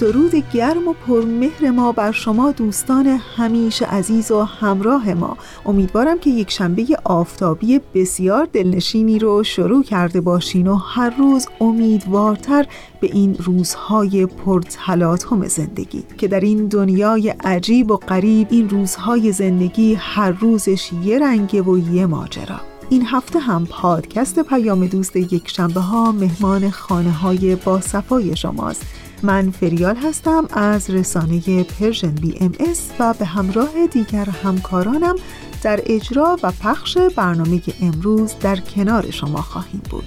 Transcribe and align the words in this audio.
درود 0.00 0.34
گرم 0.52 0.88
و 0.88 0.92
پرمهر 0.92 1.70
ما 1.70 1.92
بر 1.92 2.12
شما 2.12 2.52
دوستان 2.52 3.06
همیشه 3.06 3.86
عزیز 3.86 4.30
و 4.30 4.42
همراه 4.42 5.14
ما. 5.14 5.36
امیدوارم 5.66 6.18
که 6.18 6.30
یک 6.30 6.50
شنبه 6.50 6.86
آفتابی 7.04 7.80
بسیار 7.94 8.48
دلنشینی 8.52 9.18
رو 9.18 9.44
شروع 9.44 9.82
کرده 9.82 10.20
باشین 10.20 10.66
و 10.66 10.74
هر 10.74 11.10
روز 11.10 11.46
امیدوارتر 11.60 12.66
به 13.00 13.06
این 13.12 13.36
روزهای 13.38 14.26
پرتلاطم 14.26 15.46
زندگی. 15.46 16.04
که 16.18 16.28
در 16.28 16.40
این 16.40 16.66
دنیای 16.66 17.28
عجیب 17.28 17.90
و 17.90 17.96
غریب 17.96 18.46
این 18.50 18.68
روزهای 18.68 19.32
زندگی 19.32 19.94
هر 19.94 20.30
روزش 20.30 20.90
یه 21.04 21.18
رنگه 21.18 21.62
و 21.62 21.78
یه 21.94 22.06
ماجرا. 22.06 22.60
این 22.90 23.06
هفته 23.06 23.38
هم 23.38 23.66
پادکست 23.66 24.38
پیام 24.38 24.86
دوست 24.86 25.16
یک 25.16 25.48
شنبه 25.48 25.80
ها 25.80 26.12
مهمان 26.12 26.70
خانه 26.70 27.10
های 27.10 27.56
با 27.56 27.80
صفای 27.80 28.36
شماست. 28.36 28.86
من 29.22 29.50
فریال 29.50 29.96
هستم 29.96 30.48
از 30.52 30.90
رسانه 30.90 31.62
Persian 31.62 32.10
BMS 32.10 32.90
و 32.98 33.14
به 33.14 33.24
همراه 33.24 33.86
دیگر 33.90 34.24
همکارانم 34.24 35.14
در 35.62 35.80
اجرا 35.86 36.38
و 36.42 36.52
پخش 36.52 36.98
برنامه 36.98 37.60
امروز 37.82 38.34
در 38.40 38.56
کنار 38.56 39.10
شما 39.10 39.42
خواهیم 39.42 39.82
بود. 39.90 40.04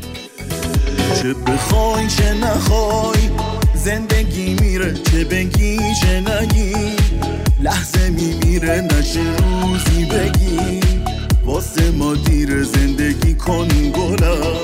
چه 1.21 1.33
بخوای 1.33 2.07
چه 2.07 2.33
نخوای 2.33 3.29
زندگی 3.75 4.53
میره 4.61 4.93
چه 4.93 5.25
بگی 5.25 5.77
چه 6.01 6.19
نگی 6.19 6.73
لحظه 7.61 8.09
میمیره 8.09 8.81
نشه 8.81 9.21
روزی 9.37 10.05
بگی. 10.05 10.79
واسه 11.45 11.91
ما 11.91 12.13
دیر 12.13 12.63
زندگی 12.63 13.33
کن 13.33 13.67
گلم 13.67 14.57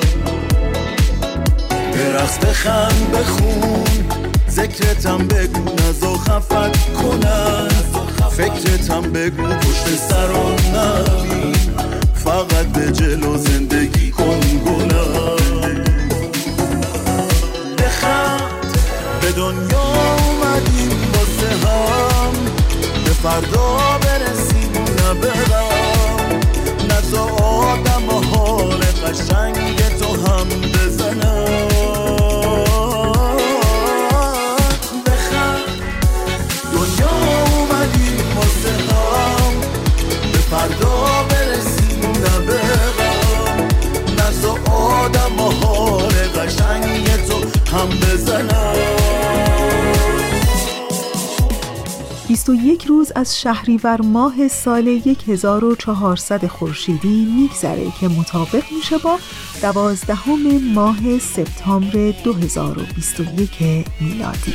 برقص 1.94 2.38
بخند 2.38 3.12
بخون 3.12 4.29
ذکرتم 4.50 5.18
بگو 5.18 5.64
نزا 5.74 6.14
خفت 6.14 6.94
کنن 6.94 7.68
فکرتم 8.32 9.02
بگو 9.02 9.48
پشت 9.48 9.96
سرم 10.10 10.56
نبین. 10.76 11.56
فقط 12.16 12.66
به 12.66 12.92
جلو 12.92 13.38
زندگی 13.38 14.12
کن 14.12 14.40
گلم 14.66 15.84
بخند 17.78 18.78
به 19.22 19.32
دنیا 19.32 20.16
اومدیم 20.26 20.92
واسه 21.14 21.68
هم. 21.68 22.34
به 23.06 23.12
فردا 23.12 23.78
برسیم 24.02 24.72
نبرم 24.74 26.40
نزا 26.90 27.24
آدم 27.44 28.10
و 28.10 28.22
حال 28.22 28.78
قشنگ 28.78 29.80
تو 30.00 30.32
هم 30.32 30.48
بزنم. 30.48 31.69
هم 47.72 47.90
بزنم. 47.90 49.00
21 52.28 52.86
روز 52.86 53.12
از 53.16 53.40
شهریور 53.40 54.02
ماه 54.02 54.48
سال 54.48 54.88
1400 55.28 56.48
خورشیدی 56.48 57.26
میگذره 57.26 57.92
که 58.00 58.08
مطابق 58.08 58.64
میشه 58.78 58.98
با 58.98 59.20
دوازدهم 59.62 60.72
ماه 60.74 61.20
سپتامبر 61.20 62.14
2021 62.24 63.86
میلادی. 64.02 64.54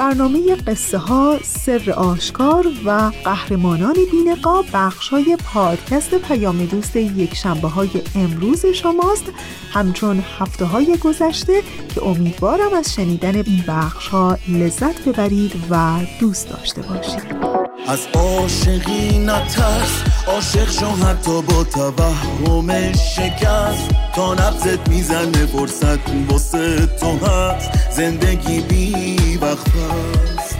برنامه 0.00 0.54
قصه 0.54 0.98
ها 0.98 1.38
سر 1.44 1.92
آشکار 1.96 2.66
و 2.84 3.12
قهرمانان 3.24 3.96
بینقا 4.10 4.62
بخش 4.72 5.08
های 5.08 5.36
پادکست 5.54 6.14
پیام 6.14 6.66
دوست 6.66 6.96
یک 6.96 7.34
شنبه 7.34 7.68
های 7.68 7.90
امروز 8.14 8.66
شماست. 8.66 9.24
همچون 9.72 10.24
هفته 10.38 10.64
های 10.64 10.96
گذشته 10.96 11.62
که 11.94 12.04
امیدوارم 12.04 12.74
از 12.74 12.94
شنیدن 12.94 13.36
این 13.36 13.64
بخش 13.68 14.08
ها 14.08 14.38
لذت 14.48 15.08
ببرید 15.08 15.52
و 15.70 16.00
دوست 16.20 16.48
داشته 16.48 16.82
باشید. 16.82 17.50
از 17.88 18.06
عاشقی 18.14 19.18
نترس 19.18 20.02
عاشق 20.26 20.70
شو 20.70 20.86
حتی 20.86 21.42
با 21.42 21.64
توهم 21.64 22.92
شکست. 22.92 23.90
تا 24.14 24.34
نبزت 24.34 24.88
می‌زنه 24.88 25.46
فرصت 25.46 25.98
واسه 26.28 26.86
تو 26.86 27.26
هست. 27.26 27.70
زندگی 27.90 28.60
بی 28.60 29.29
وقت 29.40 29.66
پست 29.70 30.56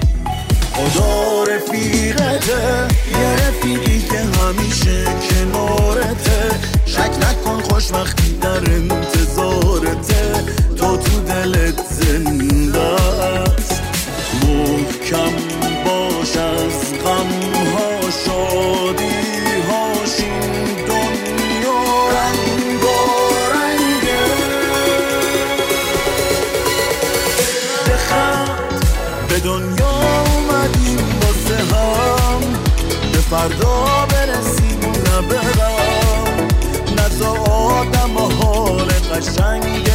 خدا 0.73 1.45
رفیقته 1.45 2.89
یه 3.11 3.49
رفیقی 3.49 4.03
که 4.03 4.19
همیشه 4.19 5.05
کنارته. 5.05 6.51
شک 6.87 7.11
نکن 7.21 7.61
خوشبختی 7.61 8.33
در 8.33 8.71
انتظارته. 8.71 10.45
تو 10.77 10.97
تو 10.97 11.21
دلت 11.21 11.81
زنده 11.91 12.81
است. 12.81 13.83
محکم 14.43 15.40
فردا 33.31 34.07
برسیم 34.11 34.81
نبرم 34.81 36.49
نزا 36.97 37.33
آدم 37.33 38.17
و 38.17 38.21
حال 38.21 38.89
قشنگ. 38.89 39.90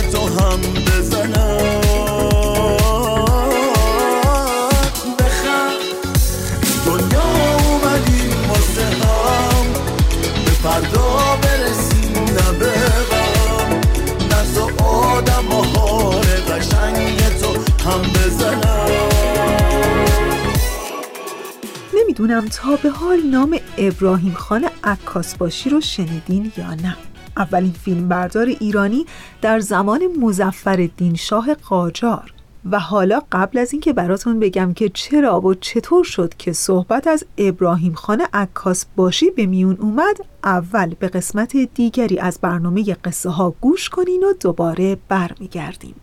نمی‌دونم 22.25 22.47
تا 22.47 22.75
به 22.75 22.89
حال 22.89 23.21
نام 23.21 23.57
ابراهیم 23.77 24.33
خان 24.33 24.69
عکاس 24.83 25.35
باشی 25.37 25.69
رو 25.69 25.81
شنیدین 25.81 26.51
یا 26.57 26.73
نه. 26.73 26.95
اولین 27.37 27.71
فیلم 27.71 28.07
بردار 28.07 28.45
ایرانی 28.45 29.05
در 29.41 29.59
زمان 29.59 30.01
مزفر 30.19 30.89
شاه 31.15 31.53
قاجار. 31.53 32.33
و 32.71 32.79
حالا 32.79 33.21
قبل 33.31 33.57
از 33.57 33.73
اینکه 33.73 33.93
براتون 33.93 34.39
بگم 34.39 34.73
که 34.73 34.89
چرا 34.89 35.41
و 35.41 35.53
چطور 35.53 36.03
شد 36.03 36.33
که 36.37 36.53
صحبت 36.53 37.07
از 37.07 37.25
ابراهیم 37.37 37.93
خان 37.93 38.21
عکاس 38.33 38.85
باشی 38.95 39.29
به 39.29 39.45
میون 39.45 39.77
اومد 39.79 40.17
اول 40.43 40.93
به 40.99 41.07
قسمت 41.07 41.57
دیگری 41.57 42.19
از 42.19 42.39
برنامه 42.41 42.83
قصه 42.83 43.29
ها 43.29 43.55
گوش 43.61 43.89
کنین 43.89 44.23
و 44.23 44.33
دوباره 44.33 44.97
برمیگردیم. 45.09 45.95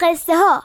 قصه 0.00 0.36
ها 0.36 0.62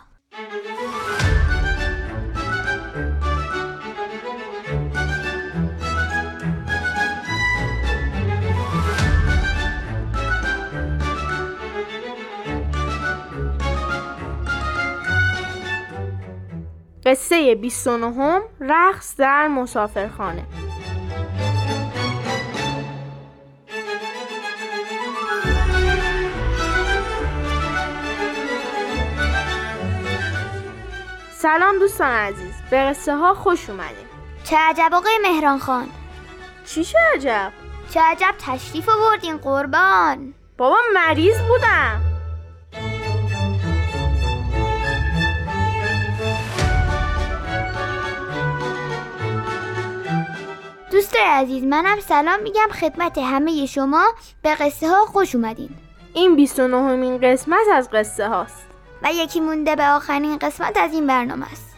قصه 17.06 17.56
29 17.56 18.42
رقص 18.60 19.16
در 19.18 19.48
مسافرخانه. 19.48 20.46
سلام 31.38 31.80
دوستان 31.80 32.10
عزیز 32.10 32.54
به 32.70 32.78
قصه 32.78 33.16
ها 33.16 33.34
خوش 33.34 33.70
اومدیم 33.70 34.08
چه 34.44 34.58
عجب 34.58 34.90
آقای 34.94 35.18
مهران 35.24 35.60
خان؟ 35.60 35.90
چی 36.66 36.84
چه 36.84 36.98
عجب؟ 37.16 37.52
چه 37.90 38.00
عجب 38.02 38.36
تشریف 38.40 38.90
آوردین 38.90 39.38
قربان. 39.38 40.34
بابا 40.58 40.78
مریض 40.94 41.42
بودم. 41.42 42.02
دوست 50.92 51.16
عزیز 51.16 51.64
منم 51.64 52.00
سلام 52.00 52.40
میگم 52.44 52.68
خدمت 52.82 53.18
همه 53.18 53.66
شما 53.66 54.06
به 54.42 54.56
قصه 54.56 54.90
ها 54.90 55.06
خوش 55.06 55.36
اومدین. 55.36 55.70
این 56.14 56.36
29 56.36 56.96
مین 56.96 57.18
قسمت 57.18 57.68
از 57.74 57.90
قصه 57.90 58.28
هاست. 58.28 58.65
و 59.06 59.14
یکی 59.14 59.40
مونده 59.40 59.76
به 59.76 59.88
آخرین 59.88 60.38
قسمت 60.38 60.78
از 60.78 60.94
این 60.94 61.08
برنامه 61.08 61.46
است. 61.52 61.76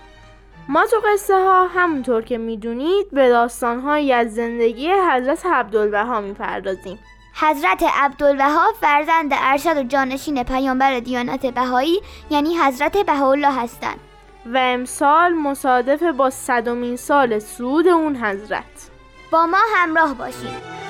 ما 0.70 0.86
تو 0.86 0.98
قصه 1.14 1.34
ها 1.34 1.68
همونطور 1.68 2.22
که 2.22 2.38
می‌دونید 2.38 3.12
به 3.12 3.30
داستان 3.30 3.88
از 4.12 4.36
زندگی 4.36 4.92
حضرت 4.92 5.46
عبدالبها 5.46 6.22
می‌پردازیم. 6.22 7.00
حضرت 7.34 7.84
عبدالبها 7.84 8.66
فرزند 8.82 9.32
ارشد 9.34 9.78
و 9.78 9.84
جانشین 9.84 10.44
پیامبر 10.44 11.00
دیانت 11.00 11.46
بهایی 11.46 12.02
یعنی 12.30 12.58
حضرت 12.58 12.98
بهاءالله 12.98 13.54
هستند. 13.54 14.00
و 14.46 14.58
امسال 14.58 15.34
مصادف 15.34 16.04
با 16.04 16.30
صدمین 16.30 16.96
سال 16.96 17.40
سود 17.40 17.88
اون 17.88 18.16
حضرت. 18.16 18.90
با 19.32 19.46
ما 19.46 19.58
همراه 19.76 20.14
باشید 20.14 20.87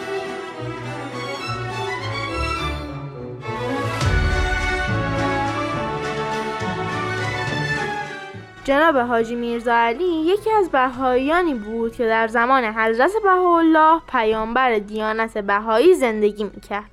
جناب 8.68 8.98
حاجی 8.98 9.36
میرزا 9.36 9.74
علی 9.74 10.04
یکی 10.04 10.52
از 10.52 10.70
بهاییانی 10.70 11.54
بود 11.54 11.96
که 11.96 12.06
در 12.06 12.28
زمان 12.28 12.64
حضرت 12.64 13.12
بهاءالله 13.24 14.02
پیامبر 14.08 14.80
دیانت 14.80 15.38
بهایی 15.38 15.96
زندگی 15.96 16.44
می‌کرد. 16.44 16.92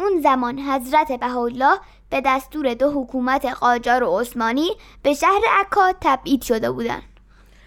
اون 0.00 0.20
زمان 0.20 0.58
حضرت 0.58 1.12
بهاءالله 1.12 1.78
به 2.10 2.22
دستور 2.26 2.74
دو 2.74 2.90
حکومت 2.90 3.46
قاجار 3.46 4.02
و 4.02 4.18
عثمانی 4.18 4.70
به 5.02 5.14
شهر 5.14 5.40
عکا 5.60 5.92
تبعید 6.00 6.42
شده 6.42 6.70
بودند. 6.70 7.02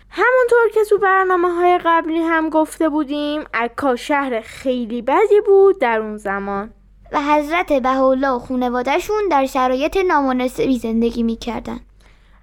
همونطور 0.10 0.70
که 0.74 0.90
تو 0.90 0.98
برنامه 0.98 1.50
های 1.54 1.80
قبلی 1.86 2.20
هم 2.20 2.50
گفته 2.50 2.90
بودیم 2.90 3.44
عکا 3.54 3.96
شهر 3.96 4.42
خیلی 4.42 5.02
بدی 5.02 5.42
بود 5.46 5.80
در 5.80 6.00
اون 6.00 6.18
زمان. 6.18 6.74
و 7.12 7.22
حضرت 7.22 7.74
بهاءالله 7.74 8.30
و 8.30 8.40
خانوادهشون 8.40 9.28
در 9.32 9.46
شرایط 9.46 9.98
نامناسبی 9.98 10.78
زندگی 10.80 11.24
می‌کردن 11.24 11.80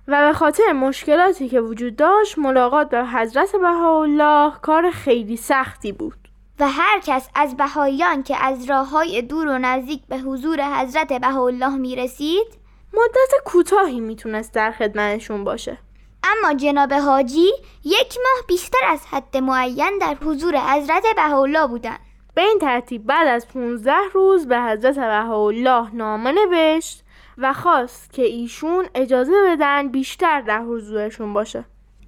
و 0.08 0.26
به 0.26 0.32
خاطر 0.32 0.72
مشکلاتی 0.72 1.48
که 1.48 1.60
وجود 1.60 1.96
داشت 1.96 2.38
ملاقات 2.38 2.88
به 2.88 3.04
حضرت 3.04 3.56
بهاءالله 3.56 4.52
کار 4.62 4.90
خیلی 4.90 5.36
سختی 5.36 5.92
بود. 5.92 6.14
و 6.60 6.68
هر 6.68 7.00
کس 7.00 7.28
از 7.34 7.56
بهاییان 7.56 8.22
که 8.22 8.36
از 8.44 8.70
راه 8.70 8.90
های 8.90 9.22
دور 9.22 9.48
و 9.48 9.58
نزدیک 9.58 10.02
به 10.08 10.18
حضور 10.18 10.80
حضرت 10.80 11.12
بهاءالله 11.12 11.76
می 11.76 11.96
رسید 11.96 12.46
مدت 12.94 13.44
کوتاهی 13.44 14.00
می‌تونست 14.00 14.54
در 14.54 14.70
خدمتشون 14.70 15.44
باشه. 15.44 15.78
اما 16.24 16.54
جناب 16.54 16.92
حاجی 16.92 17.50
یک 17.84 18.16
ماه 18.16 18.46
بیشتر 18.48 18.78
از 18.86 19.06
حد 19.06 19.36
معین 19.36 19.98
در 20.00 20.16
حضور 20.24 20.56
حضرت 20.56 21.04
بهاءالله 21.16 21.66
بودند. 21.66 22.00
به 22.34 22.42
این 22.42 22.58
ترتیب 22.58 23.06
بعد 23.06 23.28
از 23.28 23.48
15 23.48 23.92
روز 24.12 24.48
به 24.48 24.60
حضرت 24.60 24.98
بهاءالله 24.98 25.94
نامه 25.94 26.32
نوشت 26.32 27.04
و 27.40 27.52
خواست 27.52 28.12
که 28.12 28.22
ایشون 28.22 28.86
اجازه 28.94 29.32
بدن 29.48 29.88
بیشتر 29.88 30.40
در 30.40 30.62
حضورشون 30.62 31.32
باشه. 31.32 31.64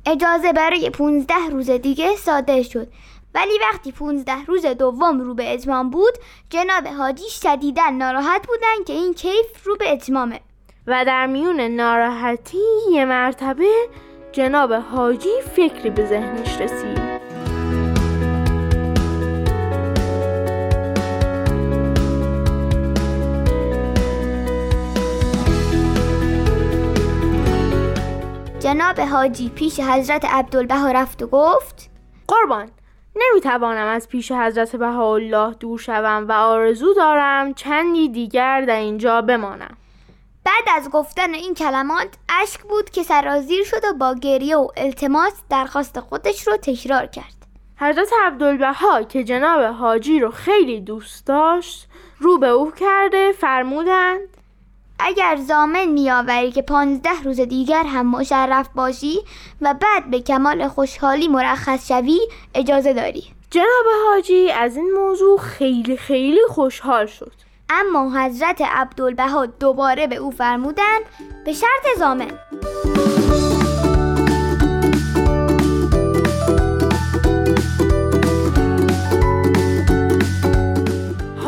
اجازه 0.07 0.53
برای 0.53 0.91
15 0.91 1.35
روز 1.51 1.71
دیگه 1.71 2.17
صادر 2.17 2.63
شد. 2.63 2.89
ولی 3.35 3.59
وقتی 3.61 3.93
15 3.93 4.33
روز 4.47 4.67
دوم 4.67 5.21
رو 5.21 5.35
به 5.35 5.55
اتمام 5.55 5.91
بود 5.91 6.15
جناب 6.51 6.87
حاجی 6.87 7.29
شدیدا 7.29 7.91
ناراحت 7.91 8.47
بودن 8.47 8.85
که 8.87 8.93
این 8.93 9.15
کیف 9.15 9.65
رو 9.65 9.77
به 9.77 9.93
اتمامه. 9.93 10.41
و 10.87 11.05
در 11.05 11.27
میون 11.27 11.61
ناراحتی 11.61 12.59
یه 12.93 13.05
مرتبه 13.05 13.89
جناب 14.33 14.73
حاجی 14.73 15.41
فکری 15.57 15.91
به 15.91 16.07
ذهنش 16.07 16.61
رسید. 16.61 17.12
جناب 28.63 29.01
حاجی 29.01 29.49
پیش 29.49 29.81
حضرت 29.81 30.25
عبدالبها 30.25 30.91
رفت 30.91 31.23
و 31.23 31.27
گفت 31.27 31.91
قربان 32.29 32.71
نمی‌توانم 33.17 33.87
از 33.87 34.09
پیش 34.09 34.33
حضرت 34.33 34.77
بهاءالله 34.77 35.55
دور 35.55 35.79
شوم 35.79 36.27
و 36.29 36.33
آرزو 36.33 36.95
دارم 36.95 37.55
چندی 37.55 38.09
دیگر 38.09 38.61
در 38.61 38.77
اینجا 38.77 39.23
بمانم. 39.23 39.77
بعد 40.45 40.77
از 40.77 40.91
گفتن 40.91 41.35
این 41.35 41.55
کلمات 41.55 42.09
اشک 42.43 42.61
بود 42.61 42.91
که 42.91 43.03
سرازیر 43.03 43.65
شد 43.65 43.85
و 43.85 43.93
با 43.93 44.15
گریه 44.15 44.57
و 44.57 44.69
التماس 44.77 45.43
درخواست 45.51 46.01
خودش 46.01 46.49
رو 46.49 46.57
تکرار 46.57 47.07
کرد. 47.07 47.47
حضرت 47.77 48.09
عبدالبها 48.23 49.03
که 49.03 49.25
جناب 49.25 49.63
حاجی 49.63 50.21
رو 50.21 50.31
خیلی 50.31 50.81
دوست 50.81 51.27
داشت 51.27 51.89
رو 52.19 52.39
به 52.39 52.49
او 52.49 52.71
کرده 52.71 53.33
فرمودند 53.33 54.42
اگر 55.05 55.37
زامن 55.37 55.87
میآوری 55.87 56.53
که 56.53 56.63
پانزده 56.63 57.23
روز 57.25 57.41
دیگر 57.41 57.85
هم 57.85 58.07
مشرف 58.07 58.69
باشی 58.75 59.19
و 59.61 59.75
بعد 59.75 60.11
به 60.11 60.21
کمال 60.21 60.69
خوشحالی 60.69 61.29
مرخص 61.29 61.89
شوی 61.89 62.21
اجازه 62.55 62.93
داری. 62.93 63.25
جناب 63.51 63.87
حاجی 64.09 64.51
از 64.51 64.77
این 64.77 64.91
موضوع 64.97 65.39
خیلی 65.39 65.97
خیلی 65.97 66.41
خوشحال 66.49 67.07
شد. 67.07 67.33
اما 67.71 68.25
حضرت 68.25 68.61
عبدالبها 68.61 69.47
دوباره 69.47 70.07
به 70.07 70.17
او 70.17 70.31
فرمودند 70.31 71.03
به 71.45 71.53
شرط 71.53 71.99
زامن. 71.99 72.31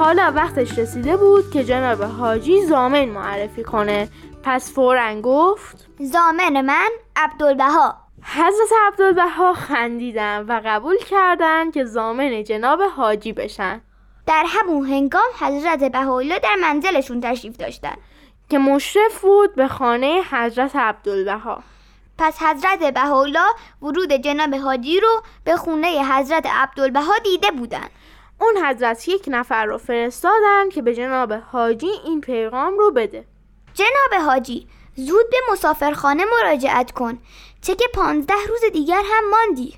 حالا 0.04 0.32
وقتش 0.36 0.78
رسیده 0.78 1.16
بود 1.16 1.50
که 1.50 1.64
جناب 1.64 2.02
حاجی 2.02 2.66
زامن 2.66 3.04
معرفی 3.04 3.62
کنه. 3.62 4.08
پس 4.42 4.72
فورا 4.72 5.20
گفت 5.20 5.86
زامن 5.98 6.60
من 6.60 6.88
عبدالبها. 7.16 7.96
حضرت 8.22 8.68
عبدالبها 8.86 9.52
خندیدن 9.52 10.46
و 10.48 10.60
قبول 10.64 10.96
کردند 10.96 11.74
که 11.74 11.84
زامن 11.84 12.44
جناب 12.44 12.80
حاجی 12.96 13.32
بشن. 13.32 13.80
در 14.26 14.44
همون 14.48 14.86
هنگام 14.86 15.30
حضرت 15.40 15.84
بهاءالله 15.84 16.38
در 16.38 16.56
منزلشون 16.62 17.20
تشریف 17.20 17.56
داشتن. 17.56 17.94
که 18.48 18.58
مشرف 18.58 19.20
بود 19.22 19.54
به 19.54 19.68
خانه 19.68 20.22
حضرت 20.30 20.76
عبدالبها. 20.76 21.62
پس 22.18 22.42
حضرت 22.42 22.94
بهاءالله 22.94 23.48
ورود 23.82 24.12
جناب 24.12 24.54
حاجی 24.54 25.00
رو 25.00 25.22
به 25.44 25.56
خونه 25.56 26.14
حضرت 26.14 26.46
عبدالبها 26.46 27.12
دیده 27.24 27.50
بودن. 27.50 27.88
اون 28.40 28.66
حضرت 28.66 29.08
یک 29.08 29.24
نفر 29.26 29.64
رو 29.64 29.78
فرستادن 29.78 30.68
که 30.68 30.82
به 30.82 30.94
جناب 30.94 31.32
حاجی 31.32 31.90
این 32.04 32.20
پیغام 32.20 32.78
رو 32.78 32.90
بده. 32.90 33.24
جناب 33.74 34.22
حاجی 34.26 34.66
زود 34.96 35.30
به 35.30 35.36
مسافرخانه 35.52 36.24
مراجعت 36.24 36.92
کن. 36.92 37.18
چه 37.62 37.74
که 37.74 37.84
پانزده 37.94 38.34
روز 38.48 38.60
دیگر 38.72 39.02
هم 39.04 39.30
ماندی. 39.30 39.74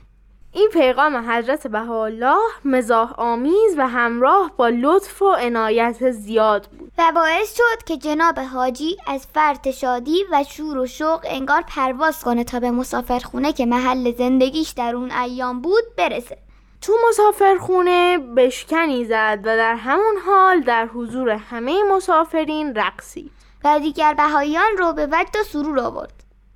این 0.52 0.68
پیغام 0.72 1.30
حضرت 1.30 1.66
بهاءالله 1.66 2.38
مزاح 2.64 3.12
آمیز 3.18 3.74
و 3.78 3.88
همراه 3.88 4.52
با 4.56 4.68
لطف 4.68 5.22
و 5.22 5.32
عنایت 5.32 6.10
زیاد 6.10 6.66
بود. 6.66 6.92
و 6.98 7.12
باعث 7.14 7.56
شد 7.56 7.84
که 7.86 7.96
جناب 7.96 8.38
حاجی 8.38 8.96
از 9.06 9.26
فرط 9.34 9.68
شادی 9.70 10.24
و 10.32 10.44
شور 10.48 10.78
و 10.78 10.86
شوق 10.86 11.20
انگار 11.24 11.64
پرواز 11.68 12.24
کنه 12.24 12.44
تا 12.44 12.60
به 12.60 12.70
مسافرخونه 12.70 13.52
که 13.52 13.66
محل 13.66 14.12
زندگیش 14.12 14.70
در 14.70 14.96
اون 14.96 15.10
ایام 15.10 15.60
بود 15.60 15.84
برسه. 15.96 16.45
تو 16.86 16.92
مسافرخونه 17.08 18.18
بشکنی 18.18 19.04
زد 19.04 19.38
و 19.44 19.56
در 19.56 19.74
همون 19.74 20.16
حال 20.26 20.60
در 20.60 20.86
حضور 20.86 21.30
همه 21.30 21.82
مسافرین 21.82 22.74
رقصید 22.74 23.32
و 23.64 23.80
دیگر 23.80 24.14
بهاییان 24.14 24.76
رو 24.78 24.92
به 24.92 25.06
وجد 25.06 25.36
و 25.40 25.44
سرور 25.44 25.80
آورد. 25.80 26.12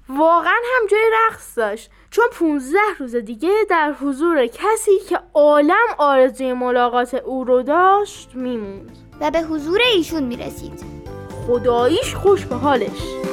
واقعا 0.08 0.60
هم 0.76 0.86
جای 0.90 1.10
رقص 1.28 1.58
داشت. 1.58 1.90
چون 2.10 2.24
15 2.40 2.78
روز 2.98 3.16
دیگه 3.16 3.52
در 3.70 3.92
حضور 3.92 4.46
کسی 4.46 4.98
که 5.08 5.20
عالم 5.34 5.86
آرزوی 5.98 6.52
ملاقات 6.52 7.14
او 7.14 7.44
رو 7.44 7.62
داشت 7.62 8.30
میموند. 8.34 8.98
و 9.20 9.30
به 9.30 9.40
حضور 9.40 9.80
ایشون 9.94 10.22
می‌رسید. 10.22 10.84
خداییش 11.46 12.14
خوش 12.14 12.46
به 12.46 12.56
حالش. 12.56 13.29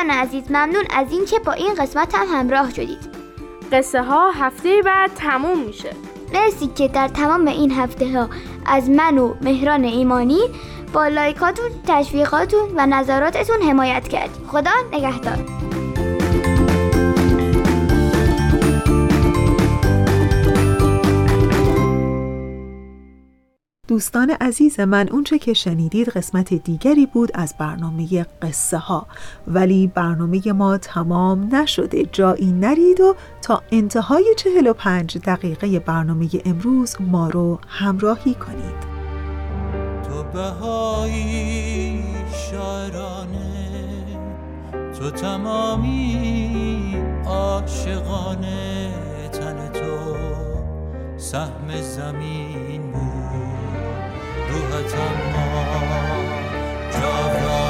دوستان 0.00 0.18
عزیز 0.18 0.50
ممنون 0.50 0.84
از 0.90 1.12
اینکه 1.12 1.38
با 1.38 1.52
این 1.52 1.74
قسمت 1.74 2.14
هم 2.14 2.26
همراه 2.26 2.74
شدید 2.74 2.98
قصه 3.72 4.02
ها 4.02 4.30
هفته 4.30 4.82
بعد 4.84 5.10
تموم 5.14 5.58
میشه 5.58 5.90
مرسی 6.34 6.66
که 6.66 6.88
در 6.88 7.08
تمام 7.08 7.46
این 7.46 7.72
هفته 7.72 8.12
ها 8.12 8.28
از 8.66 8.90
من 8.90 9.18
و 9.18 9.34
مهران 9.40 9.84
ایمانی 9.84 10.40
با 10.92 11.08
لایکاتون، 11.08 11.70
تشویقاتون 11.86 12.68
و 12.76 12.86
نظراتتون 12.86 13.62
حمایت 13.62 14.08
کردید. 14.08 14.46
خدا 14.46 14.70
نگهدار. 14.92 15.44
دوستان 23.90 24.30
عزیز 24.30 24.80
من 24.80 25.08
اونچه 25.08 25.38
که 25.38 25.52
شنیدید 25.52 26.08
قسمت 26.08 26.54
دیگری 26.54 27.06
بود 27.06 27.30
از 27.34 27.54
برنامه 27.58 28.26
قصه 28.42 28.78
ها 28.78 29.06
ولی 29.46 29.86
برنامه 29.86 30.52
ما 30.52 30.78
تمام 30.78 31.54
نشده. 31.54 32.04
جایی 32.12 32.52
نرید 32.52 33.00
و 33.00 33.14
تا 33.42 33.62
انتهای 33.72 34.24
45 34.36 35.18
دقیقه 35.18 35.78
برنامه 35.78 36.28
امروز 36.44 36.96
ما 37.00 37.28
رو 37.28 37.58
همراهی 37.68 38.34
کنید. 38.34 38.80
تو 40.08 40.22
بهایی 40.22 42.04
شاعرانه 42.50 43.70
تو 44.98 45.10
تمامی 45.10 46.96
عاشقانه. 47.26 48.79
سهم 51.30 51.80
زمین 51.80 52.82
بود. 52.92 54.10
روحت 54.50 54.94
اما 54.94 56.24
جاودانه 56.92 57.69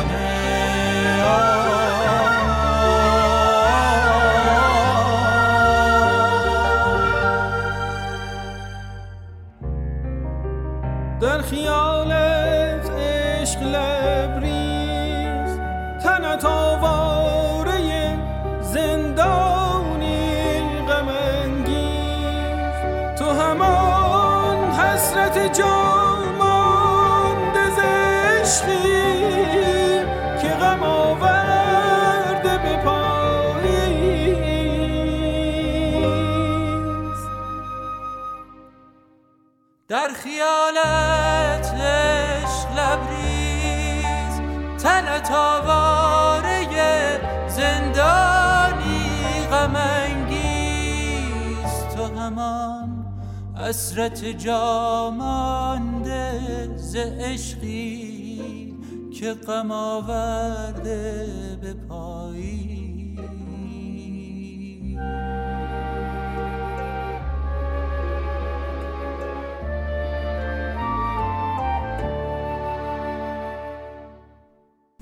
حسرت 53.71 54.25
جامانده 54.25 56.31
ز 56.77 56.97
عشقی 56.97 58.75
که 59.13 59.33
غم 59.33 59.71
آورده 59.71 61.27
به 61.63 61.75
پاییز 61.89 63.21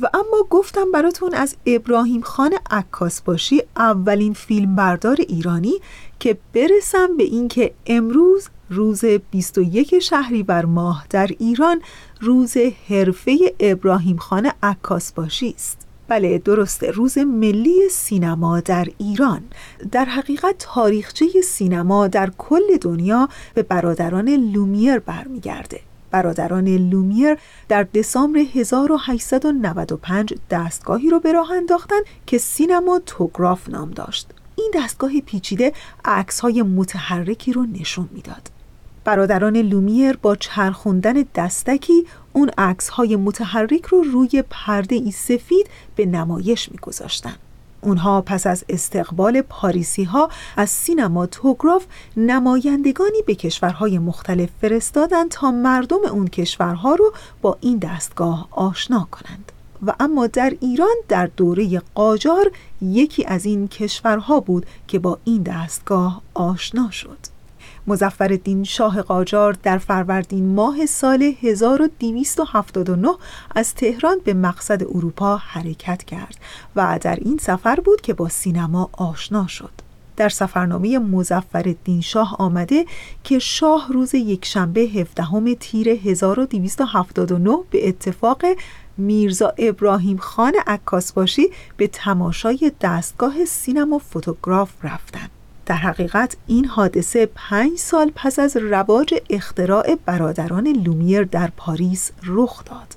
و 0.01 0.11
اما 0.15 0.47
گفتم 0.51 0.93
براتون 0.93 1.35
از 1.35 1.57
ابراهیم 1.67 2.21
خان 2.21 2.55
عکاس 2.71 3.21
باشی 3.21 3.63
اولین 3.77 4.33
فیلم 4.33 4.77
بردار 4.77 5.17
ایرانی 5.29 5.75
که 6.21 6.39
برسم 6.53 7.17
به 7.17 7.25
اینکه 7.25 7.75
امروز 7.87 8.49
روز 8.71 9.05
21 9.05 9.99
شهریور 9.99 10.65
ماه 10.65 11.07
در 11.11 11.31
ایران 11.39 11.83
روز 12.21 12.57
حرفه 12.89 13.39
ابراهیم 13.61 14.17
خان 14.17 14.51
عکاس 14.63 15.13
باشی 15.13 15.55
است. 15.57 15.79
بله 16.09 16.39
درسته 16.39 16.91
روز 16.91 17.19
ملی 17.19 17.89
سینما 17.91 18.61
در 18.61 18.89
ایران. 18.99 19.43
در 19.93 20.05
حقیقت 20.05 20.55
تاریخچه 20.59 21.27
سینما 21.45 22.09
در 22.09 22.31
کل 22.39 22.77
دنیا 22.81 23.29
به 23.55 23.63
برادران 23.63 24.29
لومیر 24.29 24.99
برمیگرده. 24.99 25.81
برادران 26.11 26.69
لومیر 26.69 27.37
در 27.69 27.83
دسامبر 27.83 28.39
1895 28.55 30.35
دستگاهی 30.51 31.11
رو 31.11 31.21
به 31.21 31.33
راه 31.33 31.53
انداختن 31.53 32.01
که 32.27 32.39
سینما 32.39 33.01
توگراف 33.07 33.69
نام 33.69 33.91
داشت. 33.91 34.31
این 34.57 34.73
دستگاه 34.75 35.21
پیچیده 35.21 35.73
عکس 36.05 36.41
های 36.41 36.63
متحرکی 36.63 37.53
رو 37.53 37.67
نشون 37.67 38.09
می‌داد. 38.13 38.58
برادران 39.09 39.57
لومیر 39.57 40.17
با 40.17 40.37
چرخوندن 40.37 41.25
دستکی 41.35 42.07
اون 42.33 42.51
عکس 42.59 42.89
های 42.89 43.17
متحرک 43.17 43.87
رو 43.87 44.03
روی 44.03 44.45
پرده 44.51 44.95
ای 44.97 45.11
سفید 45.11 45.67
به 45.97 46.07
نمایش 46.07 46.73
میگذاشتن. 46.73 47.35
اونها 47.81 48.21
پس 48.21 48.47
از 48.47 48.65
استقبال 48.69 49.43
پاریسی 49.43 50.05
ها 50.05 50.31
از 50.57 50.71
سینما 50.71 51.27
توگراف 51.27 51.85
نمایندگانی 52.17 53.23
به 53.27 53.35
کشورهای 53.35 53.99
مختلف 53.99 54.49
فرستادند 54.61 55.31
تا 55.31 55.51
مردم 55.51 56.01
اون 56.13 56.29
کشورها 56.29 56.95
رو 56.95 57.13
با 57.43 57.57
این 57.61 57.79
دستگاه 57.79 58.49
آشنا 58.51 59.09
کنند. 59.11 59.53
و 59.87 59.95
اما 60.01 60.27
در 60.27 60.53
ایران 60.61 60.97
در 61.09 61.27
دوره 61.37 61.83
قاجار 61.95 62.51
یکی 62.83 63.25
از 63.25 63.45
این 63.45 63.69
کشورها 63.69 64.41
بود 64.41 64.67
که 64.89 64.99
با 64.99 65.19
این 65.25 65.43
دستگاه 65.43 66.23
آشنا 66.35 66.91
شد. 66.91 67.38
مزفر 67.89 68.39
شاه 68.63 69.03
قاجار 69.03 69.53
در 69.53 69.79
فروردین 69.79 70.55
ماه 70.55 70.87
سال 70.87 71.23
1279 71.43 73.09
از 73.55 73.75
تهران 73.75 74.19
به 74.25 74.35
مقصد 74.35 74.83
اروپا 74.83 75.37
حرکت 75.37 76.05
کرد 76.05 76.37
و 76.77 76.99
در 77.03 77.17
این 77.17 77.39
سفر 77.39 77.81
بود 77.81 78.01
که 78.01 78.15
با 78.15 78.29
سینما 78.29 78.91
آشنا 78.93 79.47
شد 79.47 79.71
در 80.17 80.29
سفرنامه 80.29 80.99
مزفر 80.99 81.75
شاه 82.03 82.37
آمده 82.39 82.87
که 83.25 83.39
شاه 83.39 83.89
روز 83.93 84.15
یکشنبه 84.15 84.81
17 84.81 85.55
تیر 85.55 85.89
1279 85.89 87.59
به 87.71 87.89
اتفاق 87.89 88.43
میرزا 88.97 89.53
ابراهیم 89.59 90.17
خان 90.17 90.55
عکاس 90.67 91.13
باشی 91.13 91.51
به 91.77 91.87
تماشای 91.87 92.73
دستگاه 92.81 93.45
سینما 93.45 93.99
فوتوگراف 93.99 94.71
رفتند. 94.83 95.38
در 95.69 95.77
حقیقت 95.77 96.37
این 96.47 96.65
حادثه 96.65 97.29
پنج 97.35 97.79
سال 97.79 98.13
پس 98.15 98.39
از 98.39 98.57
رواج 98.57 99.15
اختراع 99.31 99.97
برادران 100.07 100.69
لومیر 100.69 101.23
در 101.23 101.53
پاریس 101.57 102.11
رخ 102.27 102.65
داد. 102.65 102.97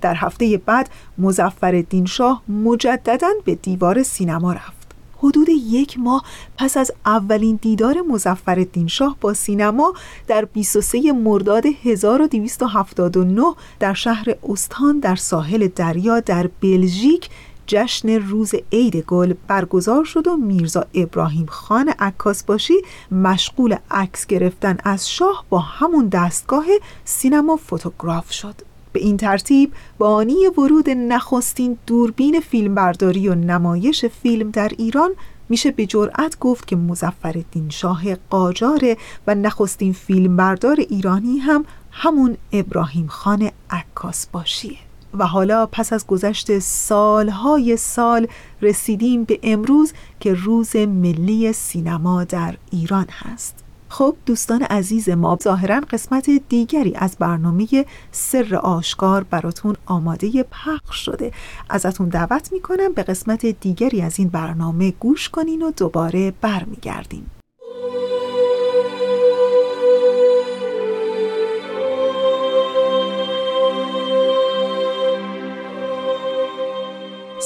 در 0.00 0.14
هفته 0.14 0.60
بعد 0.66 0.88
مزفر 1.18 1.84
شاه 2.08 2.42
مجددا 2.48 3.28
به 3.44 3.54
دیوار 3.54 4.02
سینما 4.02 4.52
رفت. 4.52 4.76
حدود 5.18 5.48
یک 5.48 5.98
ماه 5.98 6.24
پس 6.56 6.76
از 6.76 6.92
اولین 7.06 7.58
دیدار 7.62 8.00
مزفر 8.00 8.66
شاه 8.86 9.16
با 9.20 9.34
سینما 9.34 9.94
در 10.26 10.44
23 10.44 11.12
مرداد 11.12 11.64
1279 11.84 13.42
در 13.80 13.94
شهر 13.94 14.34
استان 14.48 14.98
در 14.98 15.16
ساحل 15.16 15.68
دریا 15.68 16.20
در 16.20 16.50
بلژیک 16.60 17.28
جشن 17.66 18.08
روز 18.08 18.54
عید 18.72 18.96
گل 18.96 19.34
برگزار 19.48 20.04
شد 20.04 20.26
و 20.26 20.36
میرزا 20.36 20.86
ابراهیم 20.94 21.46
خان 21.46 21.88
عکاس 21.88 22.44
باشی 22.44 22.74
مشغول 23.10 23.76
عکس 23.90 24.26
گرفتن 24.26 24.78
از 24.84 25.10
شاه 25.10 25.44
با 25.48 25.58
همون 25.58 26.08
دستگاه 26.08 26.66
سینما 27.04 27.56
فوتوگراف 27.56 28.32
شد. 28.32 28.54
به 28.92 29.00
این 29.00 29.16
ترتیب 29.16 29.72
بانی 29.98 30.46
ورود 30.46 30.90
نخستین 30.90 31.78
دوربین 31.86 32.40
فیلمبرداری 32.40 33.28
و 33.28 33.34
نمایش 33.34 34.04
فیلم 34.04 34.50
در 34.50 34.72
ایران 34.78 35.10
میشه 35.48 35.70
به 35.70 35.86
جرأت 35.86 36.38
گفت 36.38 36.66
که 36.66 36.76
مزفر 36.76 37.44
شاه 37.68 38.14
قاجاره 38.14 38.96
و 39.26 39.34
نخستین 39.34 39.92
فیلمبردار 39.92 40.76
ایرانی 40.80 41.38
هم 41.38 41.64
همون 41.90 42.36
ابراهیم 42.52 43.06
خان 43.06 43.50
عکاس 43.70 44.26
باشیه. 44.26 44.85
و 45.18 45.26
حالا 45.26 45.66
پس 45.66 45.92
از 45.92 46.06
گذشت 46.06 46.58
سالهای 46.58 47.76
سال 47.76 48.26
رسیدیم 48.62 49.24
به 49.24 49.38
امروز 49.42 49.92
که 50.20 50.34
روز 50.34 50.76
ملی 50.76 51.52
سینما 51.52 52.24
در 52.24 52.56
ایران 52.70 53.06
هست. 53.10 53.64
خب 53.88 54.16
دوستان 54.26 54.62
عزیز 54.62 55.08
ما 55.08 55.38
ظاهرا 55.42 55.80
قسمت 55.90 56.30
دیگری 56.48 56.94
از 56.96 57.16
برنامه 57.18 57.68
سر 58.10 58.54
آشکار 58.54 59.24
براتون 59.24 59.76
آماده 59.86 60.42
پخش 60.42 61.04
شده. 61.04 61.32
ازتون 61.70 62.08
دعوت 62.08 62.52
می‌کنم 62.52 62.92
به 62.92 63.02
قسمت 63.02 63.46
دیگری 63.46 64.02
از 64.02 64.18
این 64.18 64.28
برنامه 64.28 64.90
گوش 64.90 65.28
کنین 65.28 65.62
و 65.62 65.70
دوباره 65.70 66.32
برمیگردیم. 66.40 67.30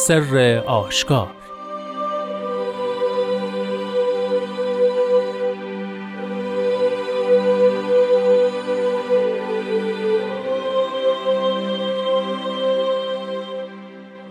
سر 0.06 0.62
آشکار. 0.66 1.30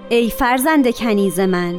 ای 0.10 0.30
فرزند 0.30 0.96
کنیز 0.96 1.40
من 1.40 1.76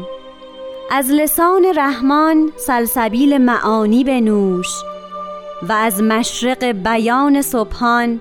از 0.91 1.11
لسان 1.11 1.67
رحمان 1.77 2.53
سلسبیل 2.57 3.39
معانی 3.39 4.05
بنوش 4.05 4.69
و 5.63 5.73
از 5.73 6.03
مشرق 6.03 6.65
بیان 6.65 7.43
صبحان 7.43 8.21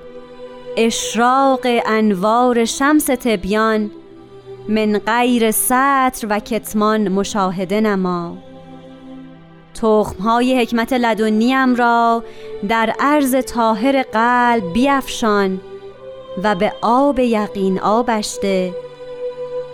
اشراق 0.78 1.60
انوار 1.86 2.66
شمس 2.66 3.06
تبیان 3.06 3.92
من 4.70 4.98
غیر 4.98 5.52
سطر 5.52 6.28
و 6.30 6.40
کتمان 6.40 7.08
مشاهده 7.08 7.82
نما. 7.82 8.38
تخمهای 9.82 10.62
حکمت 10.62 10.94
لدنیم 10.94 11.76
را 11.76 12.24
در 12.68 12.94
عرض 13.00 13.36
طاهر 13.36 14.04
قلب 14.04 14.74
بیفشان 14.74 15.62
و 16.44 16.56
به 16.56 16.74
آب 16.82 17.20
یقین 17.20 17.80
آبشته. 17.80 18.74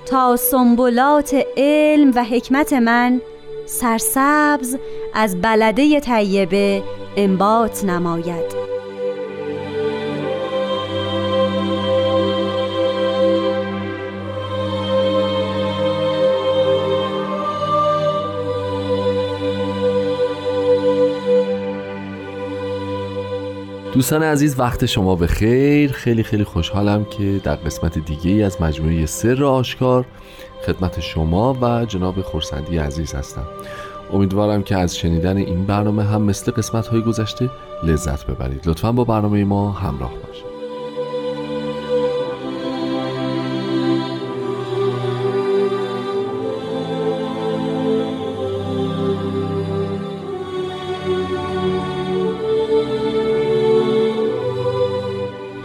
تا 0.06 0.36
سنبولات 0.36 1.36
علم 1.58 2.12
و 2.16 2.24
حکمت 2.24 2.74
من 2.74 3.22
سرسبز 3.66 4.78
از 5.14 5.42
بلده 5.42 6.00
طیبه 6.00 6.84
انبات 7.18 7.84
نماید. 7.86 8.65
دوستان 23.96 24.24
عزیز 24.24 24.60
وقت 24.60 24.86
شما 24.86 25.16
به 25.16 25.28
خیر. 25.28 25.92
خیلی 25.92 26.24
خیلی 26.24 26.44
خوشحالم 26.44 27.06
که 27.06 27.42
در 27.44 27.56
قسمت 27.56 28.00
دیگه 28.00 28.32
ای 28.32 28.44
از 28.44 28.62
مجموعه 28.62 29.06
سر 29.06 29.44
آشکار 29.44 30.06
خدمت 30.66 31.00
شما 31.00 31.58
و 31.62 31.86
جناب 31.86 32.22
خورسندی 32.22 32.78
عزیز 32.78 33.14
هستم. 33.16 33.48
امیدوارم 34.14 34.64
که 34.64 34.78
از 34.78 34.98
شنیدن 34.98 35.38
این 35.38 35.66
برنامه 35.66 36.04
هم 36.04 36.22
مثل 36.22 36.52
قسمت 36.52 36.88
های 36.88 37.02
گذشته 37.02 37.50
لذت 37.84 38.26
ببرید. 38.26 38.70
لطفا 38.70 38.92
با 38.92 39.04
برنامه 39.04 39.44
ما 39.44 39.72
همراه 39.72 40.12
باشید. 40.28 40.55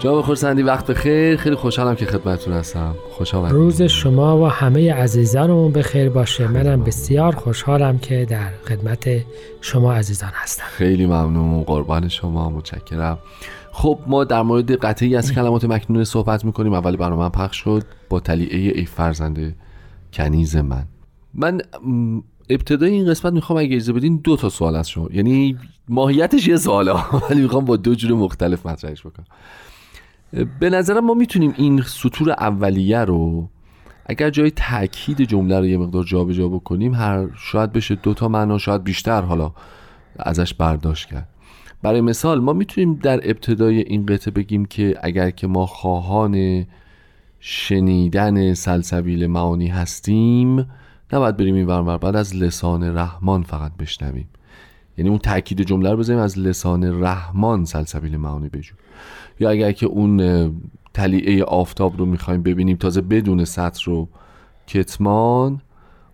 جناب 0.01 0.21
خورسندی 0.21 0.63
وقت 0.63 0.87
بخیر. 0.87 1.37
خیلی 1.37 1.55
خوشحالم 1.55 1.95
که 1.95 2.07
خدمتتون 2.07 2.55
هستم. 2.55 2.95
خوش 3.11 3.35
آمدید. 3.35 3.53
روز 3.53 3.83
شما 3.83 4.39
و 4.39 4.47
همه 4.47 4.95
عزیزانمون 4.95 5.73
بخیر 5.73 6.09
باشه. 6.09 6.49
منم 6.49 6.85
بسیار 6.85 7.35
خوشحالم 7.35 7.99
که 7.99 8.27
در 8.31 8.51
خدمت 8.69 9.09
شما 9.61 9.93
عزیزان 9.93 10.31
هستم. 10.35 10.65
خیلی 10.67 11.07
ممنون. 11.07 11.63
قربان 11.63 12.09
شما. 12.09 12.51
متشکرم. 12.51 13.19
خب 13.73 13.99
ما 14.07 14.25
در 14.25 14.43
مورد 14.43 14.73
قطعی 14.73 15.17
از 15.17 15.33
کلمات 15.33 15.65
مکنون 15.65 16.05
صحبت 16.05 16.45
می‌کنیم. 16.45 16.73
اول 16.73 16.97
برنامه 16.97 17.29
پخش 17.29 17.57
شد. 17.57 17.83
با 18.09 18.21
تلیعه 18.21 18.79
ای 18.79 18.85
فرزند 18.85 19.57
کنیز 20.13 20.57
من. 20.57 20.85
من 21.35 21.61
ابتدای 22.51 22.91
این 22.91 23.11
قسمت 23.11 23.33
می‌خوام 23.33 23.59
اگه 23.59 23.77
اجازه 23.77 23.93
بدین 23.93 24.21
دو 24.25 24.37
تا 24.37 24.49
سوال 24.49 24.77
از 24.77 24.91
شما. 24.91 25.09
یعنی 25.13 25.57
ماهیتش 25.89 26.49
یه 26.49 26.57
سواله. 26.57 26.93
ولی 27.31 27.41
می‌خوام 27.41 27.65
با 27.65 27.77
دو 27.77 27.95
جور 27.95 28.19
مختلف 28.19 28.67
مطرحش 28.67 29.01
بکنم. 29.01 29.27
به 30.61 30.71
نظرم 30.71 31.05
ما 31.05 31.15
می‌تونیم 31.15 31.55
این 31.57 31.83
سطور 31.83 32.31
اولیه 32.31 32.99
رو 32.99 33.49
اگر 34.07 34.31
جای 34.31 34.51
تاکید 34.51 35.23
جمله 35.23 35.59
رو 35.59 35.67
یه 35.67 35.79
مقدار 35.79 36.05
جابجا 36.05 36.43
جا 36.43 36.49
بکنیم 36.49 36.95
هر 36.95 37.29
شاید 37.37 37.73
بشه 37.73 37.95
دو 37.95 38.15
تا 38.15 38.29
معنا 38.29 38.59
شاید 38.59 38.85
بیشتر 38.85 39.23
حالا 39.23 39.53
ازش 40.19 40.55
برداشت 40.55 41.09
کرد. 41.09 41.29
برای 41.83 42.01
مثال 42.01 42.41
ما 42.41 42.53
می‌تونیم 42.53 42.95
در 42.95 43.21
ابتدای 43.23 43.79
این 43.79 44.07
قطعه 44.07 44.35
بگیم 44.35 44.65
که 44.65 44.95
اگر 45.03 45.31
که 45.31 45.47
ما 45.47 45.67
خواهان 45.67 46.67
شنیدن 47.41 48.55
سلسبیل 48.55 49.27
معانی 49.27 49.69
هستیم 49.69 50.67
نباید 51.13 51.37
بریم 51.37 51.55
این 51.55 51.67
ورمر 51.67 51.97
بعد 51.97 52.17
از 52.17 52.37
لسان 52.37 52.97
رحمان 52.97 53.43
فقط 53.43 53.73
بشنویم. 53.77 54.29
یعنی 54.99 55.11
اون 55.11 55.19
تاکید 55.19 55.63
جمله 55.63 55.91
رو 55.91 55.97
بزنیم 55.97 56.19
از 56.19 56.39
لسان 56.39 57.03
رحمان 57.03 57.65
سلسبیل 57.65 58.17
معانی 58.17 58.49
بجو 58.49 58.75
یا 59.41 59.51
اگر 59.51 59.73
که 59.73 59.87
اون 59.87 60.21
تلیعه 60.95 61.45
آفتاب 61.45 61.99
رو 61.99 62.07
می‌خوایم 62.07 62.43
ببینیم 62.43 62.77
تازه 62.77 63.01
بدون 63.01 63.45
سطر 63.45 63.83
رو 63.85 64.09
کتمان 64.67 65.61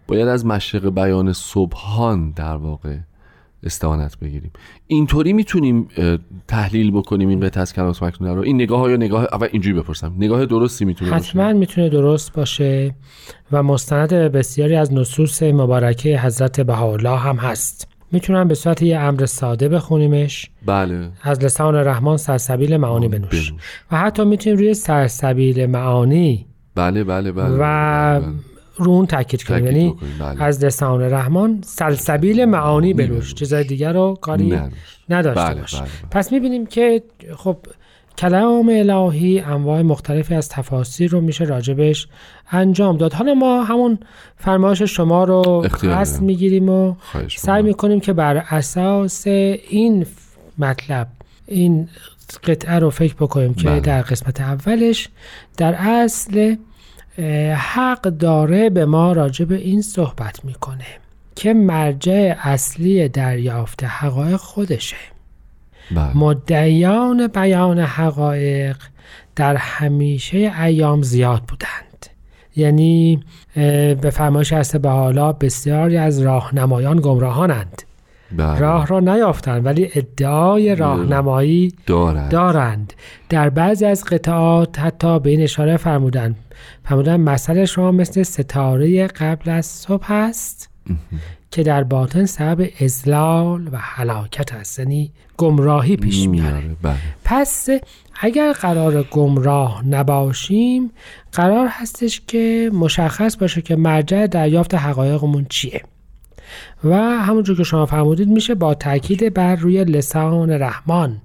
باید 0.08 0.28
از 0.28 0.46
مشرق 0.46 0.88
بیان 0.88 1.32
صبحان 1.32 2.30
در 2.30 2.56
واقع 2.56 2.96
استعانت 3.62 4.18
بگیریم. 4.18 4.50
اینطوری 4.86 5.32
می‌تونیم 5.32 5.88
تحلیل 6.48 6.90
بکنیم 6.90 7.28
این 7.28 7.40
قطعه 7.40 7.60
از 7.60 7.72
کلمات 7.72 8.02
مکنونه 8.02 8.34
رو. 8.34 8.40
این 8.40 8.56
نگاه 8.62 8.80
ها 8.80 8.90
یا 8.90 8.96
نگاه 8.96 9.26
اول 9.32 9.48
اینجوری 9.52 9.80
بپرسم. 9.80 10.14
نگاه 10.18 10.46
درستی 10.46 10.84
می‌تونه 10.84 11.10
حتما 11.10 11.52
می‌تونه 11.52 11.88
درست 11.88 12.32
باشه 12.32 12.94
و 13.52 13.62
مستند 13.62 14.12
بسیاری 14.12 14.76
از 14.76 14.92
نصوص 14.92 15.42
مبارکه 15.42 16.20
حضرت 16.20 16.60
بهاءالله 16.60 17.18
هم 17.18 17.36
هست. 17.36 17.88
می‌تونم 18.16 18.48
به 18.48 18.55
صورت 18.55 18.83
یه 18.83 18.98
امر 18.98 19.26
ساده 19.26 19.68
بخونیمش؟ 19.68 20.50
بله. 20.66 21.09
از 21.22 21.44
لسان 21.44 21.74
رحمان 21.74 22.16
سرسبیل 22.16 22.76
معانی 22.76 23.09
بنوش. 23.09 23.52
و 23.92 23.96
حتی 23.96 24.24
می‌تونیم 24.24 24.59
روی 24.59 24.74
سرسبیل 24.74 25.66
معانی 25.66 26.46
بله 26.74 27.05
بله 27.05 27.33
بله 27.33 27.55
و 27.55 27.59
بله. 27.59 28.33
رو 28.76 28.90
اون 28.90 29.07
تاکید 29.07 29.42
کنیم. 29.42 29.64
یعنی 29.64 29.94
بله. 30.20 30.42
از 30.42 30.64
لسان 30.64 31.00
رحمان 31.02 31.61
سلسبیل 31.64 32.44
معانی 32.44 32.94
بنوش. 32.94 33.35
چیزای 33.35 33.64
دیگر 33.64 33.92
رو 33.92 34.18
کاری 34.20 34.61
نداشته 35.09 35.44
بله 35.44 35.61
باش 35.61 35.74
بله. 35.74 35.88
پس 36.11 36.33
می‌بینیم 36.33 36.66
که 36.66 37.02
خب 37.37 37.57
کلام 38.18 38.68
الهی 38.68 39.40
انواع 39.40 39.83
مختلفی 39.83 40.35
از 40.35 40.48
تفاسیر 40.48 41.11
رو 41.11 41.20
میشه 41.20 41.44
راجبش 41.44 42.09
انجام 42.50 42.96
داد. 42.96 43.12
حالا 43.12 43.35
ما 43.35 43.64
همون 43.64 43.98
فرمایش 44.37 44.83
شما 44.83 45.24
رو 45.24 45.61
قصد 45.83 46.22
می‌گیریم 46.22 46.68
و 46.68 46.94
سعی 47.37 47.62
می‌کنیم 47.62 48.00
که 48.00 48.12
بر 48.12 48.37
اساس 48.37 49.26
این 49.26 50.07
مطلب 50.59 51.09
این 51.46 51.88
قطعه 52.44 52.79
رو 52.79 52.90
فکر 52.90 53.14
بکنیم 53.14 53.55
که 53.55 53.68
بله. 53.68 53.81
در 53.81 54.02
قسمت 54.02 54.40
اولش 54.40 55.09
در 55.57 55.74
اصل 55.79 56.57
حق 57.55 58.00
داره 58.00 58.70
به 58.70 58.85
ما 58.85 59.12
راجب 59.12 59.52
این 59.52 59.83
صحبت 59.83 60.44
می‌کنه 60.44 60.87
که 61.35 61.55
مرجع 61.55 62.37
اصلی 62.42 63.09
دریافت 63.09 63.85
حقایق 63.85 64.37
خودشه. 64.37 64.96
بله. 65.90 66.16
مدعیان 66.16 67.27
بیان 67.27 67.79
حقایق 67.79 68.77
در 69.37 69.57
همیشه 69.57 70.53
ایام 70.62 71.03
زیاد 71.03 71.42
بودند 71.42 72.07
یعنی 72.57 73.20
به 74.01 74.11
فرمایش 74.12 74.53
هست 74.53 74.77
به 74.77 74.90
حالا 74.90 75.33
بسیاری 75.33 75.96
از 75.96 76.20
راهنمایان 76.20 77.01
گمراهانند 77.01 77.83
بله. 78.37 78.59
راه 78.59 78.87
را 78.87 79.01
نیافتند 79.01 79.66
ولی 79.66 79.90
ادعای 79.94 80.64
بله. 80.64 80.75
راهنمایی 80.75 81.72
دارند. 81.87 82.31
دارند 82.31 82.92
در 83.29 83.51
بعضی 83.51 83.85
از 83.85 84.05
قطعات 84.05 84.79
حتی 84.79 85.20
به 85.20 85.31
این 85.31 85.42
اشاره 85.42 85.77
فرمودند 85.77 86.37
فرمودن 86.85 87.16
مسئله 87.16 87.64
شما 87.64 87.92
مثل 87.92 88.22
ستاره 88.22 89.07
قبل 89.07 89.51
از 89.51 89.66
صبح 89.66 90.12
است 90.12 90.70
که 91.57 91.62
در 91.62 91.85
باطن 91.85 92.27
سبب 92.27 92.69
ازلال 92.81 93.69
و 93.73 93.79
حلاکت 93.79 94.53
هست 94.53 94.79
یعنی 94.79 95.12
گمراهی 95.37 95.97
پیش 95.97 96.29
میاره 96.29 96.62
بله. 96.83 96.97
پس 97.25 97.69
اگر 98.21 98.53
قرار 98.53 99.03
گمراه 99.03 99.87
نباشیم 99.87 100.90
قرار 101.33 101.69
هستش 101.71 102.23
که 102.27 102.71
مشخص 102.75 103.37
باشه 103.37 103.62
که 103.62 103.77
مرجع 103.77 104.27
دریافت 104.27 104.75
حقایقمون 104.75 105.47
چیه. 105.51 105.83
و 106.85 106.97
همونجور 106.97 107.57
که 107.57 107.64
شما 107.64 107.87
فرمودید 107.87 108.29
میشه 108.29 108.55
با 108.55 108.75
تاکید 108.75 109.35
بر 109.35 109.57
روی 109.57 109.85
لسان 109.85 110.51
رحمان 110.51 111.21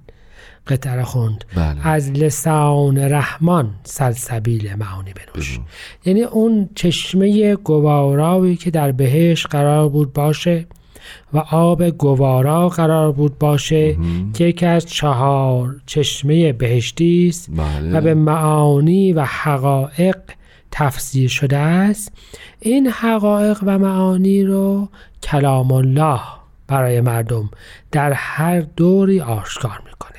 قطر 0.66 1.02
خوند. 1.02 1.44
بله. 1.56 1.88
از 1.88 2.10
لسان 2.10 2.98
رحمان 2.98 3.70
سلسبیل 3.84 4.74
معانی 4.74 5.12
بنوش. 5.12 5.60
یعنی 6.04 6.22
اون 6.22 6.68
چشمه 6.74 7.56
گواراوی 7.56 8.56
که 8.56 8.70
در 8.70 8.92
بهش 8.92 9.46
قرار 9.46 9.88
بود 9.88 10.12
باشه 10.12 10.66
و 11.32 11.38
آب 11.38 11.90
گوارا 11.90 12.68
قرار 12.68 13.12
بود 13.12 13.38
باشه 13.38 13.96
که 14.34 14.44
یکی 14.44 14.66
از 14.66 14.86
چهار 14.86 15.76
چشمه 15.86 16.52
بهشتی 16.52 17.26
است 17.28 17.50
بله. 17.56 17.98
و 17.98 18.00
به 18.00 18.14
معانی 18.14 19.12
و 19.12 19.24
حقایق 19.24 20.16
تفسیر 20.70 21.28
شده 21.28 21.56
است. 21.56 22.12
این 22.60 22.88
حقایق 22.88 23.58
و 23.62 23.78
معانی 23.78 24.44
رو 24.44 24.88
کلام 25.22 25.72
الله 25.72 26.20
برای 26.66 27.00
مردم 27.00 27.50
در 27.92 28.12
هر 28.12 28.60
دوری 28.60 29.20
آشکار 29.20 29.82
می‌کنه. 29.84 30.11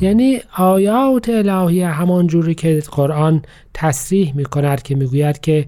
یعنی 0.00 0.40
آیات 0.56 1.28
الهی 1.28 1.82
همان 1.82 2.26
جوری 2.26 2.54
که 2.54 2.82
قرآن 2.92 3.42
تصریح 3.74 4.36
می 4.36 4.44
کند 4.44 4.82
که 4.82 4.94
می‌گوید 4.94 5.40
که 5.40 5.66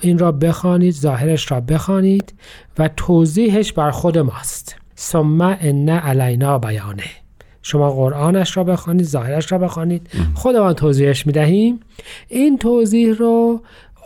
این 0.00 0.18
را 0.18 0.32
بخوانید 0.32 0.94
ظاهرش 0.94 1.52
را 1.52 1.60
بخوانید 1.60 2.34
و 2.78 2.88
توضیحش 2.96 3.72
بر 3.72 3.90
خود 3.90 4.18
ماست. 4.18 4.76
ثم 4.98 5.40
ان 5.40 5.88
علینا 5.88 6.58
بیانه. 6.58 7.04
شما 7.62 7.90
قرآنش 7.90 8.56
را 8.56 8.64
بخوانید 8.64 9.04
ظاهرش 9.04 9.52
را 9.52 9.58
بخوانید. 9.58 10.10
خودمان 10.34 10.72
توضیحش 10.72 11.26
می‌دهیم. 11.26 11.80
این 12.28 12.58
توضیح 12.58 13.14
رو 13.14 13.60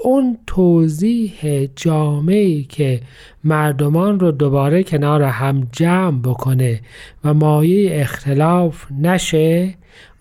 اون 0.05 0.39
توضیح 0.47 1.69
جامعی 1.77 2.65
که 2.65 3.01
مردمان 3.45 4.21
رو 4.21 4.31
دوباره 4.33 4.83
کنار 4.83 5.23
هم 5.23 5.69
جمع 5.73 6.21
بکنه 6.21 6.81
و 7.25 7.35
مایه 7.35 8.01
اختلاف 8.01 8.85
نشه 9.01 9.75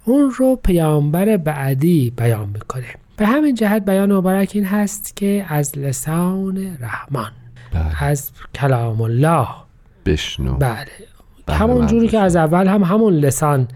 اون 0.05 0.31
رو 0.37 0.55
پیامبر 0.55 1.37
بعدی 1.37 2.13
بیان 2.17 2.49
می‌کنه. 2.53 2.85
به 3.17 3.25
همین 3.25 3.55
جهت 3.55 3.85
بیان 3.85 4.13
مبارک 4.13 4.51
این 4.53 4.65
هست 4.65 5.15
که 5.15 5.45
از 5.49 5.77
لسان 5.77 6.77
رحمان 6.79 7.31
بله. 7.73 8.03
از 8.03 8.31
کلام 8.55 9.01
الله. 9.01 9.47
بشنو. 10.05 10.57
بله. 10.57 10.87
همون 11.49 11.87
جوری 11.87 12.07
که 12.07 12.19
از 12.19 12.35
اول 12.35 12.67
هم 12.67 12.83
همون 12.83 13.13
لسان 13.13 13.67